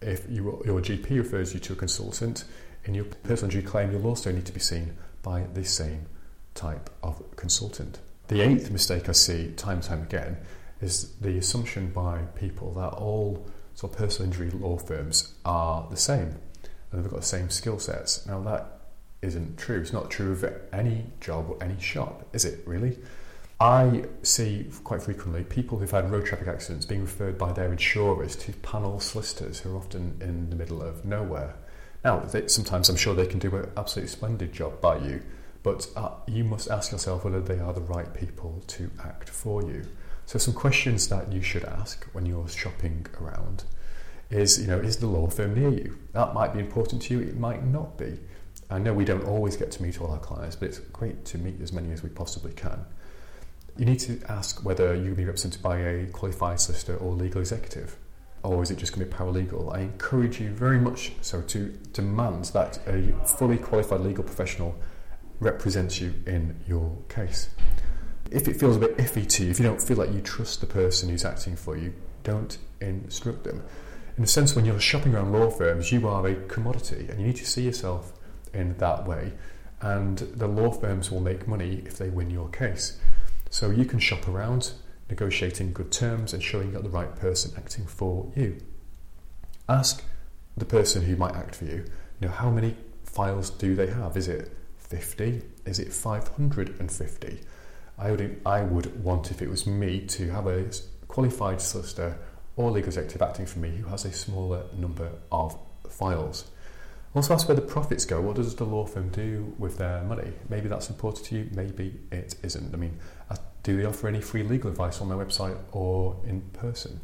if 0.00 0.26
you, 0.28 0.62
your 0.64 0.80
GP 0.80 1.10
refers 1.10 1.54
you 1.54 1.60
to 1.60 1.72
a 1.72 1.76
consultant, 1.76 2.44
in 2.84 2.94
your 2.94 3.04
personal 3.04 3.46
injury 3.46 3.62
claim, 3.62 3.90
you'll 3.92 4.06
also 4.06 4.30
need 4.30 4.44
to 4.46 4.52
be 4.52 4.60
seen 4.60 4.96
by 5.22 5.44
the 5.54 5.64
same 5.64 6.06
type 6.54 6.90
of 7.02 7.22
consultant. 7.36 7.98
The 8.28 8.40
eighth 8.40 8.70
mistake 8.70 9.08
I 9.08 9.12
see 9.12 9.52
time 9.52 9.76
and 9.76 9.82
time 9.82 10.02
again 10.02 10.38
is 10.80 11.14
the 11.16 11.38
assumption 11.38 11.90
by 11.90 12.22
people 12.34 12.72
that 12.74 12.90
all 12.90 13.46
sort 13.74 13.92
of 13.92 13.98
personal 13.98 14.30
injury 14.30 14.50
law 14.50 14.76
firms 14.76 15.34
are 15.44 15.86
the 15.90 15.96
same 15.96 16.36
and 16.90 17.02
they've 17.02 17.10
got 17.10 17.20
the 17.20 17.26
same 17.26 17.50
skill 17.50 17.78
sets. 17.78 18.26
Now, 18.26 18.40
that 18.42 18.73
isn't 19.24 19.58
true. 19.58 19.80
It's 19.80 19.92
not 19.92 20.10
true 20.10 20.32
of 20.32 20.44
any 20.72 21.06
job 21.20 21.50
or 21.50 21.62
any 21.62 21.80
shop, 21.80 22.28
is 22.32 22.44
it 22.44 22.60
really? 22.66 22.98
I 23.60 24.04
see 24.22 24.66
quite 24.82 25.02
frequently 25.02 25.44
people 25.44 25.78
who've 25.78 25.90
had 25.90 26.10
road 26.10 26.26
traffic 26.26 26.48
accidents 26.48 26.84
being 26.84 27.02
referred 27.02 27.38
by 27.38 27.52
their 27.52 27.70
insurers 27.70 28.36
to 28.36 28.52
panel 28.52 29.00
solicitors 29.00 29.60
who 29.60 29.74
are 29.74 29.78
often 29.78 30.18
in 30.20 30.50
the 30.50 30.56
middle 30.56 30.82
of 30.82 31.04
nowhere. 31.04 31.54
Now, 32.04 32.20
they, 32.20 32.48
sometimes 32.48 32.88
I'm 32.88 32.96
sure 32.96 33.14
they 33.14 33.26
can 33.26 33.38
do 33.38 33.54
an 33.56 33.70
absolutely 33.76 34.10
splendid 34.10 34.52
job 34.52 34.80
by 34.80 34.98
you, 34.98 35.22
but 35.62 35.88
uh, 35.96 36.10
you 36.26 36.44
must 36.44 36.70
ask 36.70 36.92
yourself 36.92 37.24
whether 37.24 37.40
they 37.40 37.58
are 37.58 37.72
the 37.72 37.80
right 37.80 38.12
people 38.12 38.62
to 38.66 38.90
act 39.02 39.30
for 39.30 39.62
you. 39.62 39.86
So, 40.26 40.38
some 40.38 40.52
questions 40.54 41.08
that 41.08 41.32
you 41.32 41.40
should 41.40 41.64
ask 41.64 42.04
when 42.12 42.26
you're 42.26 42.48
shopping 42.48 43.06
around 43.20 43.64
is, 44.30 44.60
you 44.60 44.66
know, 44.66 44.78
is 44.78 44.96
the 44.98 45.06
law 45.06 45.28
firm 45.28 45.54
near 45.54 45.70
you? 45.70 45.98
That 46.12 46.34
might 46.34 46.52
be 46.52 46.60
important 46.60 47.02
to 47.02 47.14
you, 47.14 47.20
it 47.20 47.38
might 47.38 47.64
not 47.64 47.96
be. 47.96 48.18
I 48.70 48.78
know 48.78 48.94
we 48.94 49.04
don't 49.04 49.24
always 49.24 49.56
get 49.56 49.70
to 49.72 49.82
meet 49.82 50.00
all 50.00 50.10
our 50.10 50.18
clients, 50.18 50.56
but 50.56 50.68
it's 50.68 50.78
great 50.78 51.24
to 51.26 51.38
meet 51.38 51.60
as 51.60 51.72
many 51.72 51.92
as 51.92 52.02
we 52.02 52.08
possibly 52.08 52.52
can. 52.52 52.84
You 53.76 53.84
need 53.84 53.98
to 54.00 54.20
ask 54.28 54.64
whether 54.64 54.94
you'll 54.94 55.16
be 55.16 55.24
represented 55.24 55.62
by 55.62 55.78
a 55.78 56.06
qualified 56.06 56.60
solicitor 56.60 56.96
or 56.96 57.12
legal 57.12 57.40
executive, 57.40 57.96
or 58.42 58.62
is 58.62 58.70
it 58.70 58.78
just 58.78 58.94
going 58.94 59.08
to 59.08 59.10
be 59.10 59.16
paralegal? 59.16 59.74
I 59.74 59.80
encourage 59.80 60.40
you 60.40 60.50
very 60.50 60.78
much 60.78 61.12
so 61.20 61.42
to 61.42 61.68
demand 61.92 62.46
that 62.46 62.78
a 62.86 63.12
fully 63.26 63.58
qualified 63.58 64.00
legal 64.00 64.24
professional 64.24 64.76
represents 65.40 66.00
you 66.00 66.14
in 66.26 66.56
your 66.66 66.96
case. 67.08 67.50
If 68.30 68.48
it 68.48 68.56
feels 68.58 68.76
a 68.76 68.80
bit 68.80 68.96
iffy 68.96 69.28
to 69.28 69.44
you, 69.44 69.50
if 69.50 69.58
you 69.58 69.64
don't 69.64 69.82
feel 69.82 69.96
like 69.96 70.12
you 70.12 70.20
trust 70.20 70.60
the 70.60 70.66
person 70.66 71.08
who's 71.08 71.24
acting 71.24 71.56
for 71.56 71.76
you, 71.76 71.94
don't 72.22 72.56
instruct 72.80 73.44
them. 73.44 73.62
In 74.16 74.24
a 74.24 74.26
sense, 74.28 74.54
when 74.54 74.64
you're 74.64 74.80
shopping 74.80 75.14
around 75.14 75.32
law 75.32 75.50
firms, 75.50 75.90
you 75.90 76.06
are 76.08 76.26
a 76.26 76.34
commodity 76.46 77.06
and 77.10 77.20
you 77.20 77.26
need 77.26 77.36
to 77.36 77.46
see 77.46 77.62
yourself 77.62 78.12
in 78.54 78.76
that 78.78 79.06
way. 79.06 79.32
And 79.80 80.18
the 80.18 80.48
law 80.48 80.70
firms 80.70 81.10
will 81.10 81.20
make 81.20 81.46
money 81.46 81.82
if 81.84 81.98
they 81.98 82.08
win 82.08 82.30
your 82.30 82.48
case. 82.48 82.98
So 83.50 83.70
you 83.70 83.84
can 83.84 83.98
shop 83.98 84.26
around, 84.26 84.72
negotiating 85.10 85.72
good 85.72 85.92
terms, 85.92 86.32
and 86.32 86.42
showing 86.42 86.68
you 86.68 86.72
got 86.72 86.82
the 86.82 86.88
right 86.88 87.14
person 87.16 87.52
acting 87.56 87.86
for 87.86 88.32
you. 88.34 88.58
Ask 89.68 90.02
the 90.56 90.64
person 90.64 91.02
who 91.02 91.16
might 91.16 91.34
act 91.34 91.56
for 91.56 91.64
you, 91.64 91.84
you 92.20 92.28
know, 92.28 92.30
how 92.30 92.50
many 92.50 92.76
files 93.02 93.50
do 93.50 93.74
they 93.74 93.88
have? 93.88 94.16
Is 94.16 94.28
it 94.28 94.50
50? 94.78 95.42
Is 95.66 95.78
it 95.78 95.92
550? 95.92 97.40
I 97.98 98.10
would, 98.10 98.40
I 98.44 98.62
would 98.62 99.02
want, 99.02 99.30
if 99.30 99.42
it 99.42 99.48
was 99.48 99.66
me, 99.66 100.00
to 100.00 100.30
have 100.30 100.46
a 100.46 100.70
qualified 101.08 101.60
solicitor 101.60 102.18
or 102.56 102.70
legal 102.70 102.88
executive 102.88 103.22
acting 103.22 103.46
for 103.46 103.58
me 103.58 103.70
who 103.70 103.88
has 103.88 104.04
a 104.04 104.12
smaller 104.12 104.64
number 104.76 105.10
of 105.30 105.58
files. 105.88 106.50
Also 107.14 107.32
ask 107.32 107.46
where 107.48 107.54
the 107.54 107.62
profits 107.62 108.04
go. 108.04 108.20
What 108.20 108.36
does 108.36 108.54
the 108.56 108.64
law 108.64 108.86
firm 108.86 109.08
do 109.10 109.54
with 109.56 109.78
their 109.78 110.02
money? 110.02 110.32
Maybe 110.48 110.68
that's 110.68 110.90
important 110.90 111.26
to 111.26 111.36
you, 111.36 111.48
maybe 111.52 111.94
it 112.10 112.34
isn't. 112.42 112.74
I 112.74 112.76
mean, 112.76 112.98
uh, 113.30 113.36
do 113.62 113.76
they 113.76 113.84
offer 113.84 114.08
any 114.08 114.20
free 114.20 114.42
legal 114.42 114.68
advice 114.68 115.00
on 115.00 115.08
their 115.08 115.18
website 115.18 115.56
or 115.70 116.16
in 116.26 116.40
person? 116.52 117.00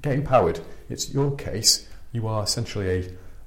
Get 0.00 0.14
empowered. 0.14 0.60
It's 0.88 1.12
your 1.12 1.36
case. 1.36 1.86
You 2.12 2.26
are 2.26 2.42
essentially 2.42 2.88
a, 2.88 2.98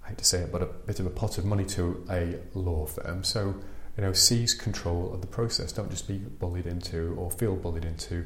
I 0.06 0.10
hate 0.10 0.20
to 0.20 0.26
say 0.26 0.42
it, 0.42 0.52
but 0.52 0.62
a 0.62 0.68
bit 0.68 1.00
of 1.00 1.08
a 1.08 1.10
pot 1.10 1.40
of 1.40 1.46
money 1.46 1.66
to 1.66 2.06
a 2.12 2.36
law 2.54 2.86
firm. 2.86 3.24
So, 3.24 3.56
you 3.98 4.04
know, 4.04 4.14
seize 4.14 4.54
control 4.54 5.12
of 5.12 5.22
the 5.22 5.28
process. 5.28 5.72
Don't 5.72 5.90
just 5.90 6.08
be 6.08 6.18
bullied 6.18 6.68
into 6.68 7.16
or 7.18 7.32
feel 7.32 7.56
bullied 7.56 7.86
into 7.86 8.26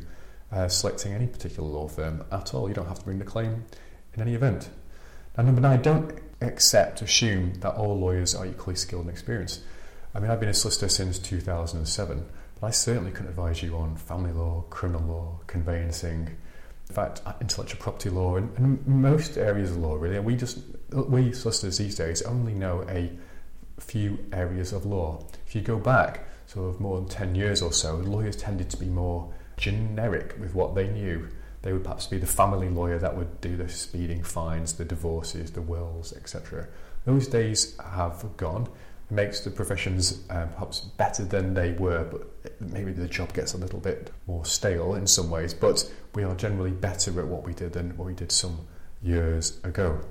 uh, 0.51 0.67
selecting 0.67 1.13
any 1.13 1.27
particular 1.27 1.67
law 1.67 1.87
firm 1.87 2.25
at 2.29 2.53
all. 2.53 2.67
You 2.67 2.75
don't 2.75 2.87
have 2.87 2.99
to 2.99 3.05
bring 3.05 3.19
the 3.19 3.25
claim 3.25 3.63
in 4.13 4.21
any 4.21 4.35
event. 4.35 4.69
Now, 5.37 5.43
number 5.43 5.61
nine, 5.61 5.81
don't 5.81 6.19
accept, 6.41 7.01
assume 7.01 7.55
that 7.55 7.75
all 7.75 7.97
lawyers 7.97 8.35
are 8.35 8.45
equally 8.45 8.75
skilled 8.75 9.05
and 9.05 9.11
experienced. 9.11 9.61
I 10.13 10.19
mean, 10.19 10.29
I've 10.29 10.39
been 10.39 10.49
a 10.49 10.53
solicitor 10.53 10.89
since 10.89 11.17
2007, 11.17 12.25
but 12.59 12.67
I 12.67 12.69
certainly 12.69 13.11
couldn't 13.11 13.29
advise 13.29 13.63
you 13.63 13.75
on 13.75 13.95
family 13.95 14.31
law, 14.31 14.63
criminal 14.69 15.01
law, 15.07 15.39
conveyancing, 15.47 16.37
in 16.89 16.95
fact, 16.95 17.21
uh, 17.25 17.33
intellectual 17.41 17.81
property 17.81 18.09
law, 18.09 18.35
and, 18.35 18.55
and 18.57 18.85
most 18.87 19.37
areas 19.37 19.71
of 19.71 19.77
law, 19.77 19.95
really. 19.95 20.19
We 20.19 20.35
just, 20.35 20.59
we 20.91 21.33
solicitors 21.33 21.79
these 21.79 21.95
days 21.95 22.21
only 22.21 22.53
know 22.53 22.85
a 22.87 23.11
few 23.79 24.19
areas 24.31 24.71
of 24.71 24.85
law. 24.85 25.25
If 25.47 25.55
you 25.55 25.61
go 25.61 25.77
back 25.77 26.27
sort 26.45 26.69
of 26.69 26.79
more 26.79 26.97
than 26.97 27.09
10 27.09 27.33
years 27.33 27.63
or 27.63 27.73
so, 27.73 27.95
lawyers 27.95 28.35
tended 28.35 28.69
to 28.69 28.77
be 28.77 28.85
more 28.85 29.33
generic 29.57 30.35
with 30.39 30.53
what 30.53 30.75
they 30.75 30.87
knew. 30.87 31.27
They 31.63 31.71
would 31.71 31.83
perhaps 31.83 32.07
be 32.07 32.17
the 32.17 32.27
family 32.27 32.69
lawyer 32.69 32.99
that 32.99 33.15
would 33.17 33.41
do 33.41 33.55
the 33.55 33.69
speeding 33.69 34.21
fines, 34.21 34.73
the 34.73 34.85
divorces, 34.85 35.51
the 35.51 35.61
wills, 35.61 36.13
etc. 36.13 36.67
Those 37.05 37.27
days 37.27 37.77
have 37.79 38.25
gone. 38.37 38.67
It 39.09 39.13
makes 39.13 39.39
the 39.39 39.49
professions 39.49 40.19
um, 40.29 40.49
perhaps 40.49 40.81
better 40.81 41.23
than 41.23 41.53
they 41.53 41.71
were, 41.71 42.03
but 42.03 42.61
maybe 42.61 42.91
the 42.91 43.07
job 43.07 43.33
gets 43.33 43.53
a 43.53 43.57
little 43.57 43.79
bit 43.79 44.11
more 44.27 44.45
stale 44.45 44.95
in 44.95 45.07
some 45.07 45.29
ways. 45.29 45.53
But 45.53 45.89
we 46.13 46.23
are 46.23 46.35
generally 46.35 46.71
better 46.71 47.17
at 47.21 47.27
what 47.27 47.43
we 47.43 47.53
did 47.53 47.73
than 47.73 47.97
what 47.97 48.07
we 48.07 48.13
did 48.13 48.31
some 48.33 48.67
years 49.01 49.59
ago. 49.63 50.01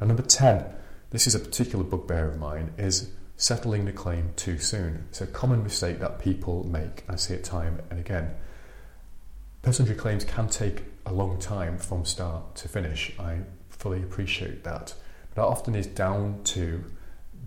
And 0.00 0.08
number 0.08 0.22
10, 0.22 0.66
this 1.10 1.26
is 1.26 1.34
a 1.34 1.40
particular 1.40 1.84
bugbear 1.84 2.28
of 2.28 2.38
mine, 2.38 2.74
is 2.76 3.10
settling 3.38 3.86
the 3.86 3.92
claim 3.92 4.32
too 4.36 4.58
soon. 4.58 5.06
It's 5.08 5.22
a 5.22 5.26
common 5.26 5.62
mistake 5.62 5.98
that 6.00 6.18
people 6.18 6.64
make. 6.64 7.04
I 7.08 7.16
see 7.16 7.32
it 7.32 7.44
time 7.44 7.80
and 7.90 7.98
again. 7.98 8.34
Personal 9.62 9.90
injury 9.90 10.00
claims 10.00 10.24
can 10.24 10.48
take 10.48 10.84
a 11.06 11.12
long 11.12 11.38
time 11.38 11.78
from 11.78 12.04
start 12.04 12.54
to 12.56 12.68
finish. 12.68 13.12
I 13.18 13.40
fully 13.70 14.02
appreciate 14.02 14.64
that. 14.64 14.94
But 15.34 15.42
that 15.42 15.48
often 15.48 15.74
is 15.74 15.86
down 15.86 16.40
to 16.44 16.84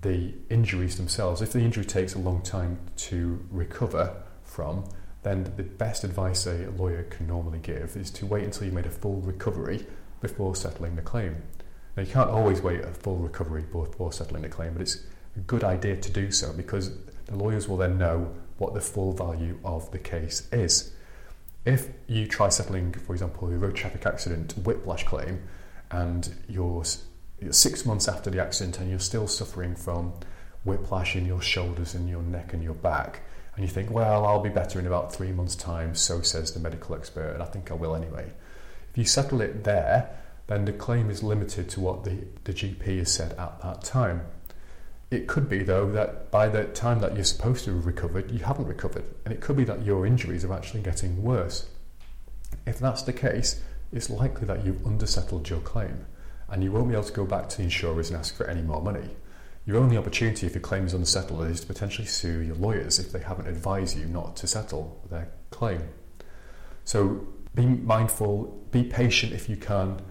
the 0.01 0.34
injuries 0.50 0.98
themselves. 0.98 1.41
If 1.41 1.53
the 1.53 1.60
injury 1.60 1.86
takes 1.86 2.13
a 2.13 2.20
long 2.20 2.41
time 2.41 2.80
to 2.98 3.46
recover 3.50 4.24
from, 4.44 4.86
then 5.24 5.51
the 5.56 5.63
best 5.63 6.03
advice 6.03 6.48
a 6.48 6.70
lawyer 6.77 7.03
can 7.03 7.27
normally 7.27 7.60
give 7.60 7.96
is 7.96 8.10
to 8.12 8.25
wait 8.25 8.44
until 8.44 8.65
you've 8.65 8.74
made 8.74 8.88
a 8.88 8.91
full 8.91 9.22
recovery 9.22 9.86
before 10.20 10.56
settling 10.56 10.96
the 10.96 11.01
claim. 11.01 11.44
Now, 11.96 12.03
you 12.03 12.12
can't 12.12 12.30
always 12.30 12.62
wait 12.62 12.82
a 12.82 12.94
full 12.94 13.18
recovery 13.18 13.63
before 13.63 14.12
settling 14.12 14.41
the 14.41 14.50
claim, 14.50 14.74
but 14.74 14.82
it's 14.82 15.03
a 15.36 15.39
good 15.39 15.63
idea 15.63 15.98
to 15.98 16.12
do 16.12 16.32
so 16.32 16.51
because 16.53 16.91
the 17.25 17.36
lawyers 17.36 17.68
will 17.68 17.77
then 17.77 17.98
know 17.98 18.34
what 18.58 18.74
the 18.74 18.82
full 18.82 19.13
value 19.13 19.60
of 19.63 19.91
the 19.91 20.00
case 20.00 20.48
is. 20.51 20.94
If 21.63 21.89
you 22.08 22.27
try 22.27 22.50
settling, 22.50 22.94
for 22.94 23.13
example, 23.13 23.48
a 23.50 23.51
road 23.51 23.75
traffic 23.75 24.06
accident 24.06 24.53
whiplash 24.58 25.03
claim, 25.03 25.44
and 25.91 26.34
you're, 26.48 26.84
you're 27.39 27.53
six 27.53 27.86
months 27.86 28.08
after 28.08 28.30
the 28.30 28.41
accident 28.41 28.80
and 28.80 28.89
you're 28.89 29.00
still 29.00 29.27
suffering 29.27 29.75
from 29.75 30.13
whiplash 30.63 31.15
in 31.15 31.25
your 31.25 31.41
shoulders 31.41 31.94
and 31.94 32.10
your 32.10 32.22
neck 32.24 32.53
and 32.53 32.63
your 32.63 32.74
back, 32.74 33.22
and 33.56 33.63
you 33.63 33.70
think, 33.70 33.91
well, 33.91 34.25
I'll 34.25 34.41
be 34.41 34.50
better 34.50 34.80
in 34.80 34.88
about 34.88 35.13
three 35.13 35.32
months' 35.32 35.56
time, 35.56 35.94
so 35.94 36.22
says 36.22 36.51
the 36.53 36.60
medical 36.60 36.96
expert, 36.96 37.34
and 37.34 37.44
I 37.44 37.46
think 37.46 37.70
I 37.70 37.75
will 37.75 37.96
anyway. 37.96 38.32
If 38.91 38.98
you 38.98 39.06
settle 39.06 39.41
it 39.41 39.63
there, 39.63 40.10
then 40.48 40.65
the 40.65 40.74
claim 40.74 41.10
is 41.10 41.22
limited 41.22 41.70
to 41.70 41.80
what 41.80 42.03
the, 42.03 42.25
the 42.44 42.53
GP 42.53 43.00
has 43.00 43.12
said 43.12 43.34
at 43.34 43.62
that 43.62 43.84
time. 43.84 44.22
It 45.12 45.27
could 45.27 45.50
be, 45.50 45.62
though, 45.62 45.91
that 45.91 46.32
by 46.32 46.48
the 46.48 46.63
time 46.63 47.00
that 47.00 47.15
you're 47.15 47.25
supposed 47.25 47.65
to 47.65 47.75
have 47.75 47.86
recovered, 47.86 48.32
you 48.32 48.39
haven't 48.39 48.68
recovered. 48.68 49.03
And 49.25 49.34
it 49.34 49.41
could 49.41 49.58
be 49.58 49.65
that 49.65 49.86
your 49.86 50.06
injuries 50.06 50.46
are 50.46 50.53
actually 50.53 50.82
getting 50.82 51.22
worse. 51.22 51.68
If 52.65 52.80
that's 52.80 53.01
the 53.01 53.13
case, 53.13 53.62
it's 53.91 54.10
likely 54.10 54.48
that 54.48 54.65
you've 54.65 54.77
undersettled 54.77 55.50
your 55.50 55.60
claim 55.60 56.06
and 56.50 56.63
you 56.63 56.72
won't 56.72 56.89
be 56.89 56.94
able 56.94 57.03
to 57.03 57.13
go 57.13 57.25
back 57.25 57.50
to 57.50 57.58
the 57.58 57.63
insurers 57.63 58.10
and 58.10 58.18
ask 58.18 58.36
for 58.36 58.48
any 58.48 58.62
more 58.62 58.82
money. 58.82 59.10
Your 59.65 59.77
only 59.77 59.98
opportunity 59.98 60.48
if 60.48 60.53
your 60.53 60.62
claim 60.62 60.86
is 60.86 60.94
unsettled 60.94 61.46
is 61.48 61.62
to 61.62 61.68
potentially 61.68 62.08
sue 62.08 62.39
your 62.39 62.56
lawyers 62.56 63.00
if 63.00 63.12
they 63.12 63.20
haven't 63.20 63.48
advised 63.48 63.98
you 63.98 64.06
not 64.06 64.36
to 64.38 64.48
settle 64.48 65.01
their 65.10 65.30
claim. 65.50 65.82
So 66.84 67.27
be 67.53 67.65
mindful, 67.65 68.65
be 68.72 68.84
patient 68.84 69.34
if 69.34 69.50
you 69.50 69.56
can, 69.56 70.01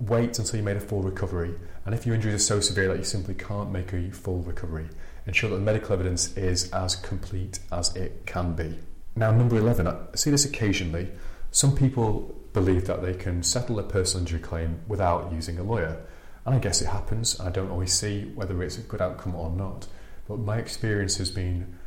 wait 0.00 0.38
until 0.38 0.56
you 0.56 0.62
made 0.62 0.76
a 0.76 0.80
full 0.80 1.02
recovery. 1.02 1.54
And 1.86 1.94
if 1.94 2.04
your 2.04 2.16
injuries 2.16 2.34
are 2.34 2.38
so 2.38 2.60
severe 2.60 2.88
that 2.88 2.98
you 2.98 3.04
simply 3.04 3.34
can't 3.34 3.70
make 3.70 3.92
a 3.92 4.10
full 4.10 4.40
recovery, 4.40 4.88
ensure 5.24 5.50
that 5.50 5.56
the 5.56 5.62
medical 5.62 5.92
evidence 5.92 6.36
is 6.36 6.70
as 6.72 6.96
complete 6.96 7.60
as 7.70 7.94
it 7.94 8.26
can 8.26 8.54
be. 8.54 8.76
Now, 9.14 9.30
number 9.30 9.56
11, 9.56 9.86
I 9.86 9.96
see 10.16 10.30
this 10.30 10.44
occasionally. 10.44 11.08
Some 11.52 11.76
people 11.76 12.34
believe 12.52 12.86
that 12.86 13.02
they 13.02 13.14
can 13.14 13.44
settle 13.44 13.78
a 13.78 13.84
personal 13.84 14.22
injury 14.22 14.40
claim 14.40 14.80
without 14.88 15.32
using 15.32 15.58
a 15.58 15.62
lawyer. 15.62 16.04
And 16.44 16.56
I 16.56 16.58
guess 16.58 16.82
it 16.82 16.86
happens. 16.86 17.38
I 17.38 17.50
don't 17.50 17.70
always 17.70 17.92
see 17.92 18.24
whether 18.34 18.60
it's 18.62 18.78
a 18.78 18.82
good 18.82 19.00
outcome 19.00 19.36
or 19.36 19.50
not. 19.50 19.86
But 20.28 20.40
my 20.40 20.58
experience 20.58 21.18
has 21.18 21.30
been 21.30 21.78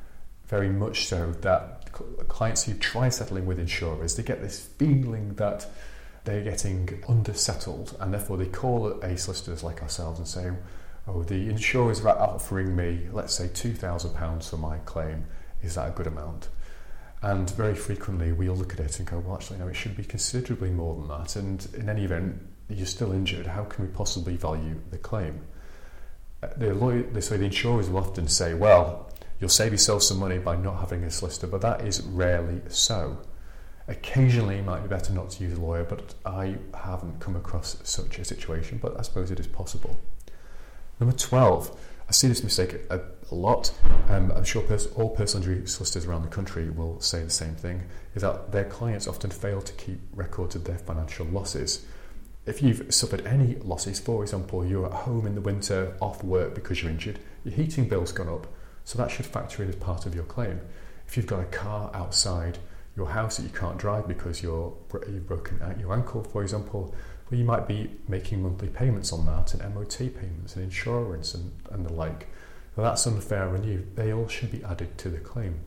very 0.47 0.69
much 0.69 1.07
so 1.07 1.33
that 1.41 1.91
clients 2.29 2.63
who 2.63 2.73
try 2.75 3.09
settling 3.09 3.45
with 3.45 3.59
insurers, 3.59 4.15
they 4.15 4.23
get 4.23 4.41
this 4.41 4.65
feeling 4.77 5.35
that 5.35 5.67
they're 6.25 6.43
getting 6.43 6.87
undersettled 7.07 7.99
and 7.99 8.13
therefore 8.13 8.37
they 8.37 8.45
call 8.45 8.87
a 8.87 9.17
solicitors 9.17 9.63
like 9.63 9.81
ourselves 9.81 10.19
and 10.19 10.27
say, 10.27 10.51
oh, 11.07 11.23
the 11.23 11.49
insurers 11.49 12.03
are 12.05 12.17
offering 12.17 12.75
me, 12.75 13.07
let's 13.11 13.33
say, 13.33 13.47
£2,000 13.47 14.49
for 14.49 14.57
my 14.57 14.77
claim. 14.79 15.25
Is 15.61 15.75
that 15.75 15.89
a 15.89 15.91
good 15.91 16.07
amount? 16.07 16.49
And 17.21 17.49
very 17.51 17.75
frequently 17.75 18.31
we'll 18.31 18.55
look 18.55 18.73
at 18.73 18.79
it 18.79 18.99
and 18.99 19.07
go, 19.07 19.19
well, 19.19 19.35
actually, 19.35 19.59
no, 19.59 19.67
it 19.67 19.75
should 19.75 19.97
be 19.97 20.03
considerably 20.03 20.69
more 20.69 20.95
than 20.95 21.07
that. 21.09 21.35
And 21.35 21.67
in 21.73 21.89
any 21.89 22.05
event, 22.05 22.41
you're 22.69 22.85
still 22.85 23.11
injured. 23.11 23.47
How 23.47 23.63
can 23.63 23.85
we 23.85 23.91
possibly 23.91 24.37
value 24.37 24.79
the 24.91 24.97
claim? 24.97 25.41
Uh, 26.41 26.47
the 26.55 26.73
lawyer, 26.73 27.21
so 27.21 27.37
the 27.37 27.45
insurers 27.45 27.89
will 27.89 27.99
often 27.99 28.27
say, 28.27 28.53
well, 28.53 29.11
you'll 29.39 29.49
save 29.49 29.73
yourself 29.73 30.03
some 30.03 30.19
money 30.19 30.37
by 30.37 30.55
not 30.55 30.79
having 30.79 31.03
a 31.03 31.11
solicitor, 31.11 31.47
but 31.47 31.61
that 31.61 31.81
is 31.81 32.01
rarely 32.01 32.61
so. 32.69 33.17
Occasionally, 33.89 34.57
it 34.57 34.65
might 34.65 34.83
be 34.83 34.87
better 34.87 35.11
not 35.11 35.31
to 35.31 35.43
use 35.43 35.57
a 35.57 35.59
lawyer, 35.59 35.83
but 35.83 36.13
I 36.23 36.57
haven't 36.75 37.19
come 37.19 37.35
across 37.35 37.75
such 37.83 38.19
a 38.19 38.23
situation, 38.23 38.77
but 38.79 38.97
I 38.99 39.01
suppose 39.01 39.31
it 39.31 39.39
is 39.39 39.47
possible. 39.47 39.99
Number 40.99 41.15
12, 41.15 41.75
I 42.07 42.11
see 42.11 42.27
this 42.27 42.43
mistake 42.43 42.81
a, 42.91 43.01
a 43.31 43.35
lot. 43.35 43.73
Um, 44.07 44.31
I'm 44.35 44.43
sure 44.43 44.61
pers- 44.61 44.91
all 44.93 45.09
personal 45.09 45.47
injury 45.47 45.67
solicitors 45.67 46.05
around 46.05 46.21
the 46.21 46.27
country 46.27 46.69
will 46.69 47.01
say 47.01 47.23
the 47.23 47.31
same 47.31 47.55
thing, 47.55 47.81
is 48.13 48.21
that 48.21 48.51
their 48.51 48.65
clients 48.65 49.07
often 49.07 49.31
fail 49.31 49.59
to 49.59 49.73
keep 49.73 49.99
records 50.13 50.55
of 50.55 50.65
their 50.65 50.77
financial 50.77 51.25
losses. 51.25 51.83
If 52.45 52.61
you've 52.61 52.93
suffered 52.93 53.25
any 53.25 53.55
losses, 53.55 53.99
for 53.99 54.21
example, 54.21 54.63
you're 54.63 54.85
at 54.85 54.91
home 54.91 55.25
in 55.25 55.33
the 55.33 55.41
winter 55.41 55.95
off 55.99 56.23
work 56.23 56.53
because 56.53 56.83
you're 56.83 56.91
injured, 56.91 57.17
your 57.43 57.55
heating 57.55 57.87
bill's 57.87 58.11
gone 58.11 58.29
up, 58.29 58.45
so 58.85 58.99
that 58.99 59.09
should 59.09 59.25
factor 59.25 59.63
in 59.63 59.69
as 59.69 59.75
part 59.75 60.05
of 60.05 60.13
your 60.13 60.25
claim. 60.25 60.61
If 61.07 61.17
you've 61.17 61.25
got 61.25 61.39
a 61.39 61.45
car 61.45 61.89
outside 61.95 62.59
your 62.99 63.09
house 63.09 63.37
that 63.37 63.43
you 63.43 63.49
can't 63.49 63.77
drive 63.77 64.07
because 64.07 64.43
you're, 64.43 64.73
you've 65.07 65.27
broken 65.27 65.59
out 65.63 65.79
your 65.79 65.93
ankle, 65.93 66.21
for 66.21 66.43
example, 66.43 66.93
well, 67.31 67.39
you 67.39 67.45
might 67.45 67.67
be 67.67 67.89
making 68.07 68.43
monthly 68.43 68.67
payments 68.67 69.13
on 69.13 69.25
that 69.25 69.53
and 69.53 69.73
MOT 69.73 69.97
payments 69.97 70.55
and 70.55 70.63
insurance 70.63 71.33
and, 71.33 71.51
and 71.71 71.85
the 71.85 71.93
like. 71.93 72.27
Well, 72.75 72.85
that's 72.85 73.07
unfair 73.07 73.47
renew. 73.49 73.85
They 73.95 74.13
all 74.13 74.27
should 74.27 74.51
be 74.51 74.63
added 74.63 74.97
to 74.99 75.09
the 75.09 75.19
claim. 75.19 75.61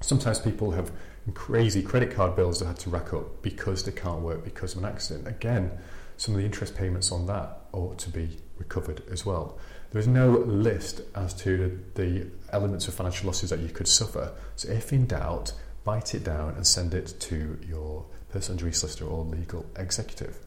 Sometimes 0.00 0.38
people 0.38 0.72
have 0.72 0.90
crazy 1.32 1.82
credit 1.82 2.10
card 2.10 2.36
bills 2.36 2.60
they 2.60 2.66
had 2.66 2.78
to 2.80 2.90
rack 2.90 3.14
up 3.14 3.40
because 3.40 3.84
they 3.84 3.92
can't 3.92 4.20
work 4.20 4.44
because 4.44 4.74
of 4.74 4.82
an 4.82 4.90
accident. 4.90 5.28
Again, 5.28 5.70
some 6.16 6.34
of 6.34 6.40
the 6.40 6.44
interest 6.44 6.74
payments 6.76 7.12
on 7.12 7.26
that 7.26 7.60
ought 7.72 7.98
to 7.98 8.10
be 8.10 8.28
recovered 8.58 9.02
as 9.10 9.24
well. 9.24 9.58
There 9.90 10.00
is 10.00 10.08
no 10.08 10.30
list 10.30 11.02
as 11.14 11.34
to 11.34 11.80
the 11.94 12.26
elements 12.50 12.88
of 12.88 12.94
financial 12.94 13.26
losses 13.26 13.50
that 13.50 13.60
you 13.60 13.68
could 13.68 13.86
suffer. 13.86 14.32
So, 14.56 14.70
if 14.70 14.92
in 14.92 15.06
doubt, 15.06 15.52
write 15.84 16.14
it 16.14 16.24
down 16.24 16.54
and 16.54 16.66
send 16.66 16.94
it 16.94 17.14
to 17.20 17.58
your 17.66 18.04
personal 18.30 18.56
injury 18.56 18.72
solicitor 18.72 19.06
or 19.06 19.24
legal 19.24 19.66
executive. 19.76 20.38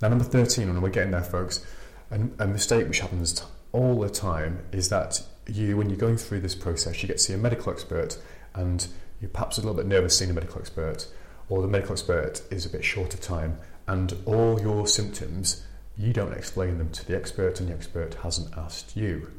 Now, 0.00 0.08
number 0.08 0.24
13, 0.24 0.68
and 0.68 0.82
we're 0.82 0.90
getting 0.90 1.12
there, 1.12 1.22
folks, 1.22 1.64
and 2.10 2.34
a 2.38 2.46
mistake 2.46 2.86
which 2.86 3.00
happens 3.00 3.42
all 3.72 4.00
the 4.00 4.10
time 4.10 4.64
is 4.72 4.88
that 4.90 5.22
you, 5.46 5.76
when 5.76 5.88
you're 5.88 5.98
going 5.98 6.16
through 6.16 6.40
this 6.40 6.54
process, 6.54 7.02
you 7.02 7.08
get 7.08 7.18
to 7.18 7.22
see 7.22 7.32
a 7.32 7.38
medical 7.38 7.72
expert 7.72 8.18
and 8.54 8.86
you're 9.20 9.30
perhaps 9.30 9.58
a 9.58 9.60
little 9.60 9.74
bit 9.74 9.86
nervous 9.86 10.16
seeing 10.18 10.30
a 10.30 10.34
medical 10.34 10.60
expert, 10.60 11.08
or 11.48 11.62
the 11.62 11.68
medical 11.68 11.92
expert 11.92 12.42
is 12.50 12.66
a 12.66 12.68
bit 12.68 12.84
short 12.84 13.14
of 13.14 13.20
time 13.20 13.58
and 13.86 14.16
all 14.26 14.60
your 14.60 14.86
symptoms, 14.86 15.64
you 15.96 16.12
don't 16.12 16.32
explain 16.32 16.78
them 16.78 16.90
to 16.90 17.06
the 17.06 17.16
expert 17.16 17.60
and 17.60 17.68
the 17.68 17.74
expert 17.74 18.14
hasn't 18.22 18.56
asked 18.56 18.96
you. 18.96 19.30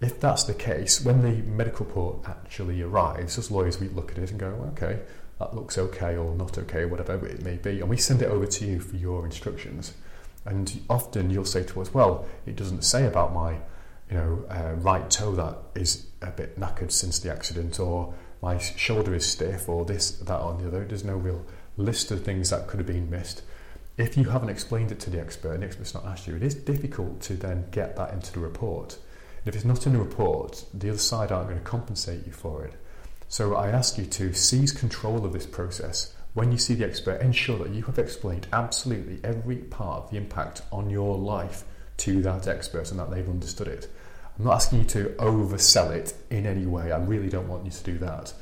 If 0.00 0.18
that's 0.18 0.44
the 0.44 0.54
case, 0.54 1.04
when 1.04 1.22
the 1.22 1.42
medical 1.42 1.84
report 1.84 2.26
actually 2.26 2.80
arrives, 2.82 3.36
as 3.36 3.50
lawyers, 3.50 3.78
we 3.78 3.88
look 3.88 4.12
at 4.12 4.18
it 4.18 4.30
and 4.30 4.40
go, 4.40 4.70
okay, 4.72 5.00
that 5.38 5.54
looks 5.54 5.76
okay 5.76 6.16
or 6.16 6.34
not 6.34 6.56
okay, 6.56 6.86
whatever 6.86 7.26
it 7.26 7.42
may 7.42 7.56
be, 7.56 7.80
and 7.80 7.88
we 7.88 7.96
send 7.96 8.22
it 8.22 8.30
over 8.30 8.46
to 8.46 8.64
you 8.66 8.80
for 8.80 8.96
your 8.96 9.26
instructions. 9.26 9.92
And 10.46 10.80
often 10.88 11.28
you'll 11.28 11.44
say 11.44 11.64
to 11.64 11.82
us, 11.82 11.92
well, 11.92 12.26
it 12.46 12.56
doesn't 12.56 12.82
say 12.82 13.06
about 13.06 13.34
my 13.34 13.58
you 14.10 14.16
know, 14.16 14.44
uh, 14.48 14.72
right 14.76 15.08
toe 15.10 15.32
that 15.32 15.58
is 15.74 16.06
a 16.22 16.30
bit 16.30 16.58
knackered 16.58 16.92
since 16.92 17.18
the 17.18 17.30
accident, 17.30 17.78
or 17.78 18.14
my 18.42 18.56
shoulder 18.56 19.14
is 19.14 19.26
stiff, 19.26 19.68
or 19.68 19.84
this, 19.84 20.12
that, 20.12 20.40
or 20.40 20.54
the 20.54 20.66
other. 20.66 20.84
There's 20.84 21.04
no 21.04 21.16
real 21.16 21.44
list 21.76 22.10
of 22.10 22.24
things 22.24 22.50
that 22.50 22.66
could 22.66 22.80
have 22.80 22.86
been 22.86 23.10
missed 23.10 23.42
if 24.00 24.16
you 24.16 24.24
haven't 24.24 24.48
explained 24.48 24.90
it 24.90 24.98
to 25.00 25.10
the 25.10 25.20
expert 25.20 25.52
and 25.52 25.62
the 25.62 25.66
expert's 25.66 25.94
not 25.94 26.06
asked 26.06 26.26
you, 26.26 26.34
it 26.34 26.42
is 26.42 26.54
difficult 26.54 27.20
to 27.20 27.34
then 27.34 27.66
get 27.70 27.96
that 27.96 28.12
into 28.12 28.32
the 28.32 28.40
report. 28.40 28.98
If 29.50 29.56
it's 29.56 29.64
not 29.64 29.84
in 29.84 29.94
the 29.94 29.98
report, 29.98 30.64
the 30.72 30.90
other 30.90 30.98
side 30.98 31.32
aren't 31.32 31.48
going 31.48 31.58
to 31.58 31.66
compensate 31.66 32.24
you 32.24 32.30
for 32.30 32.64
it. 32.64 32.74
So 33.26 33.56
I 33.56 33.70
ask 33.70 33.98
you 33.98 34.06
to 34.06 34.32
seize 34.32 34.70
control 34.70 35.24
of 35.24 35.32
this 35.32 35.44
process. 35.44 36.14
When 36.34 36.52
you 36.52 36.58
see 36.58 36.74
the 36.74 36.84
expert, 36.84 37.20
ensure 37.20 37.58
that 37.58 37.70
you 37.70 37.82
have 37.82 37.98
explained 37.98 38.46
absolutely 38.52 39.18
every 39.24 39.56
part 39.56 40.04
of 40.04 40.10
the 40.12 40.18
impact 40.18 40.62
on 40.70 40.88
your 40.88 41.18
life 41.18 41.64
to 41.96 42.22
that 42.22 42.46
expert 42.46 42.92
and 42.92 43.00
that 43.00 43.10
they've 43.10 43.28
understood 43.28 43.66
it. 43.66 43.88
I'm 44.38 44.44
not 44.44 44.54
asking 44.54 44.82
you 44.82 44.84
to 44.84 45.04
oversell 45.18 45.90
it 45.90 46.14
in 46.30 46.46
any 46.46 46.66
way. 46.66 46.92
I 46.92 46.98
really 46.98 47.28
don't 47.28 47.48
want 47.48 47.64
you 47.64 47.72
to 47.72 47.82
do 47.82 47.98
that. 47.98 48.32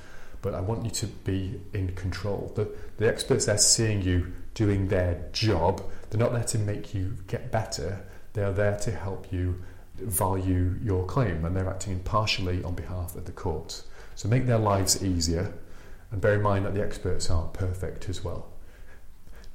But 0.42 0.54
I 0.54 0.60
want 0.60 0.84
you 0.84 0.90
to 0.90 1.06
be 1.06 1.58
in 1.72 1.94
control. 1.94 2.52
The, 2.54 2.68
the 2.98 3.08
experts 3.08 3.46
there 3.46 3.56
seeing 3.56 4.02
you 4.02 4.34
doing 4.52 4.88
their 4.88 5.24
job. 5.32 5.82
They're 6.10 6.20
not 6.20 6.34
there 6.34 6.44
to 6.44 6.58
make 6.58 6.92
you 6.92 7.16
get 7.28 7.50
better, 7.50 8.04
they're 8.34 8.52
there 8.52 8.76
to 8.80 8.90
help 8.90 9.32
you 9.32 9.62
value 10.00 10.74
your 10.82 11.04
claim 11.06 11.44
and 11.44 11.56
they're 11.56 11.68
acting 11.68 11.92
impartially 11.92 12.62
on 12.64 12.74
behalf 12.74 13.14
of 13.14 13.24
the 13.24 13.32
court. 13.32 13.82
So 14.14 14.28
make 14.28 14.46
their 14.46 14.58
lives 14.58 15.02
easier 15.02 15.52
and 16.10 16.20
bear 16.20 16.34
in 16.34 16.42
mind 16.42 16.64
that 16.64 16.74
the 16.74 16.82
experts 16.82 17.30
aren't 17.30 17.52
perfect 17.52 18.08
as 18.08 18.24
well. 18.24 18.48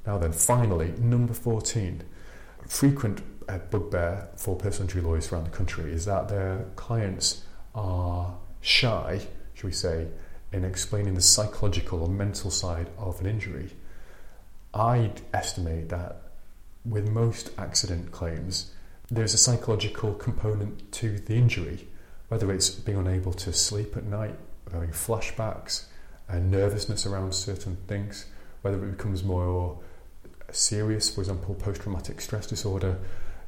Now, 0.06 0.18
then, 0.18 0.32
finally, 0.32 0.92
number 0.98 1.32
14. 1.32 2.02
Frequent 2.66 3.22
uh, 3.48 3.58
bugbear 3.70 4.28
for 4.36 4.56
personal 4.56 4.88
injury 4.88 5.02
lawyers 5.02 5.32
around 5.32 5.44
the 5.44 5.50
country 5.50 5.92
is 5.92 6.04
that 6.04 6.28
their 6.28 6.66
clients 6.76 7.44
are 7.74 8.36
shy, 8.60 9.20
shall 9.54 9.68
we 9.68 9.72
say, 9.72 10.08
in 10.52 10.64
explaining 10.64 11.14
the 11.14 11.20
psychological 11.20 12.02
or 12.02 12.08
mental 12.08 12.50
side 12.50 12.88
of 12.98 13.20
an 13.20 13.26
injury. 13.26 13.70
I'd 14.72 15.20
estimate 15.32 15.88
that 15.88 16.22
with 16.84 17.08
most 17.08 17.50
accident 17.58 18.12
claims, 18.12 18.72
there's 19.10 19.34
a 19.34 19.38
psychological 19.38 20.14
component 20.14 20.90
to 20.92 21.18
the 21.18 21.34
injury, 21.34 21.88
whether 22.28 22.50
it's 22.52 22.70
being 22.70 22.98
unable 22.98 23.32
to 23.34 23.52
sleep 23.52 23.96
at 23.96 24.04
night, 24.04 24.36
having 24.72 24.90
flashbacks, 24.90 25.86
and 26.28 26.50
nervousness 26.50 27.06
around 27.06 27.34
certain 27.34 27.76
things, 27.86 28.26
whether 28.62 28.82
it 28.82 28.96
becomes 28.96 29.22
more 29.22 29.78
serious, 30.50 31.14
for 31.14 31.20
example, 31.20 31.54
post 31.54 31.82
traumatic 31.82 32.20
stress 32.20 32.46
disorder. 32.46 32.98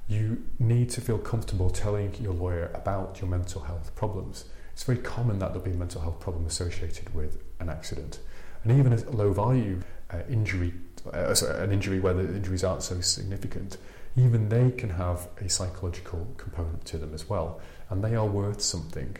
You 0.08 0.44
need 0.58 0.90
to 0.90 1.00
feel 1.00 1.18
comfortable 1.18 1.70
telling 1.70 2.14
your 2.20 2.32
lawyer 2.32 2.70
about 2.74 3.20
your 3.20 3.28
mental 3.28 3.62
health 3.62 3.94
problems. 3.94 4.44
It's 4.72 4.84
very 4.84 4.98
common 4.98 5.38
that 5.38 5.48
there'll 5.48 5.64
be 5.64 5.72
a 5.72 5.74
mental 5.74 6.02
health 6.02 6.20
problem 6.20 6.46
associated 6.46 7.14
with 7.14 7.42
an 7.60 7.70
accident. 7.70 8.20
And 8.62 8.78
even 8.78 8.92
a 8.92 9.10
low 9.10 9.32
value 9.32 9.80
uh, 10.10 10.20
injury 10.28 10.74
uh, 11.12 11.34
sorry, 11.34 11.62
an 11.62 11.72
injury 11.72 12.00
where 12.00 12.14
the 12.14 12.22
injuries 12.34 12.64
aren't 12.64 12.82
so 12.82 13.00
significant, 13.00 13.76
even 14.16 14.48
they 14.48 14.70
can 14.70 14.90
have 14.90 15.28
a 15.40 15.48
psychological 15.48 16.26
component 16.36 16.84
to 16.86 16.98
them 16.98 17.12
as 17.12 17.28
well, 17.28 17.60
and 17.90 18.02
they 18.02 18.14
are 18.14 18.26
worth 18.26 18.62
something. 18.62 19.16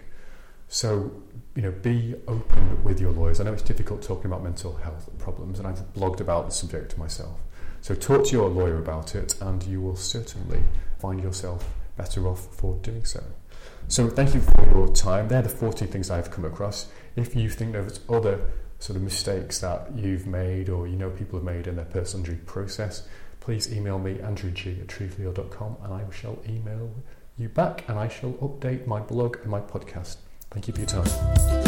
So, 0.68 1.22
you 1.54 1.62
know, 1.62 1.70
be 1.70 2.14
open 2.26 2.82
with 2.82 3.00
your 3.00 3.12
lawyers. 3.12 3.40
I 3.40 3.44
know 3.44 3.52
it's 3.52 3.62
difficult 3.62 4.02
talking 4.02 4.26
about 4.26 4.42
mental 4.42 4.74
health 4.76 5.08
problems, 5.18 5.58
and 5.58 5.68
I've 5.68 5.92
blogged 5.92 6.20
about 6.20 6.46
the 6.46 6.54
subject 6.54 6.98
myself. 6.98 7.38
So, 7.82 7.94
talk 7.94 8.26
to 8.26 8.32
your 8.32 8.48
lawyer 8.48 8.78
about 8.78 9.14
it, 9.14 9.40
and 9.40 9.62
you 9.64 9.80
will 9.80 9.96
certainly 9.96 10.62
find 10.98 11.22
yourself 11.22 11.68
better 11.96 12.26
off 12.26 12.54
for 12.56 12.74
doing 12.82 13.04
so. 13.04 13.22
So, 13.88 14.08
thank 14.08 14.34
you 14.34 14.40
for 14.40 14.68
your 14.70 14.88
time. 14.88 15.28
They're 15.28 15.42
the 15.42 15.48
14 15.48 15.88
things 15.88 16.10
I've 16.10 16.30
come 16.30 16.44
across. 16.44 16.88
If 17.14 17.36
you 17.36 17.48
think 17.48 17.72
there's 17.72 18.00
other 18.08 18.40
sort 18.78 18.96
of 18.96 19.02
mistakes 19.02 19.60
that 19.60 19.90
you've 19.96 20.26
made 20.26 20.68
or 20.68 20.86
you 20.86 20.96
know 20.96 21.08
people 21.08 21.38
have 21.38 21.44
made 21.44 21.66
in 21.66 21.76
their 21.76 21.84
personal 21.86 22.24
injury 22.26 22.40
process, 22.44 23.06
please 23.46 23.72
email 23.72 23.96
me, 23.96 24.14
andrewg 24.14 24.80
at 24.80 24.88
truthlegal.com, 24.88 25.76
and 25.84 25.94
I 25.94 26.02
shall 26.10 26.36
email 26.48 26.90
you 27.38 27.48
back 27.48 27.88
and 27.88 27.96
I 27.96 28.08
shall 28.08 28.32
update 28.32 28.88
my 28.88 28.98
blog 28.98 29.36
and 29.42 29.50
my 29.50 29.60
podcast. 29.60 30.16
Thank 30.50 30.66
you 30.66 30.74
for 30.74 30.80
your 30.80 30.88
time. 30.88 31.65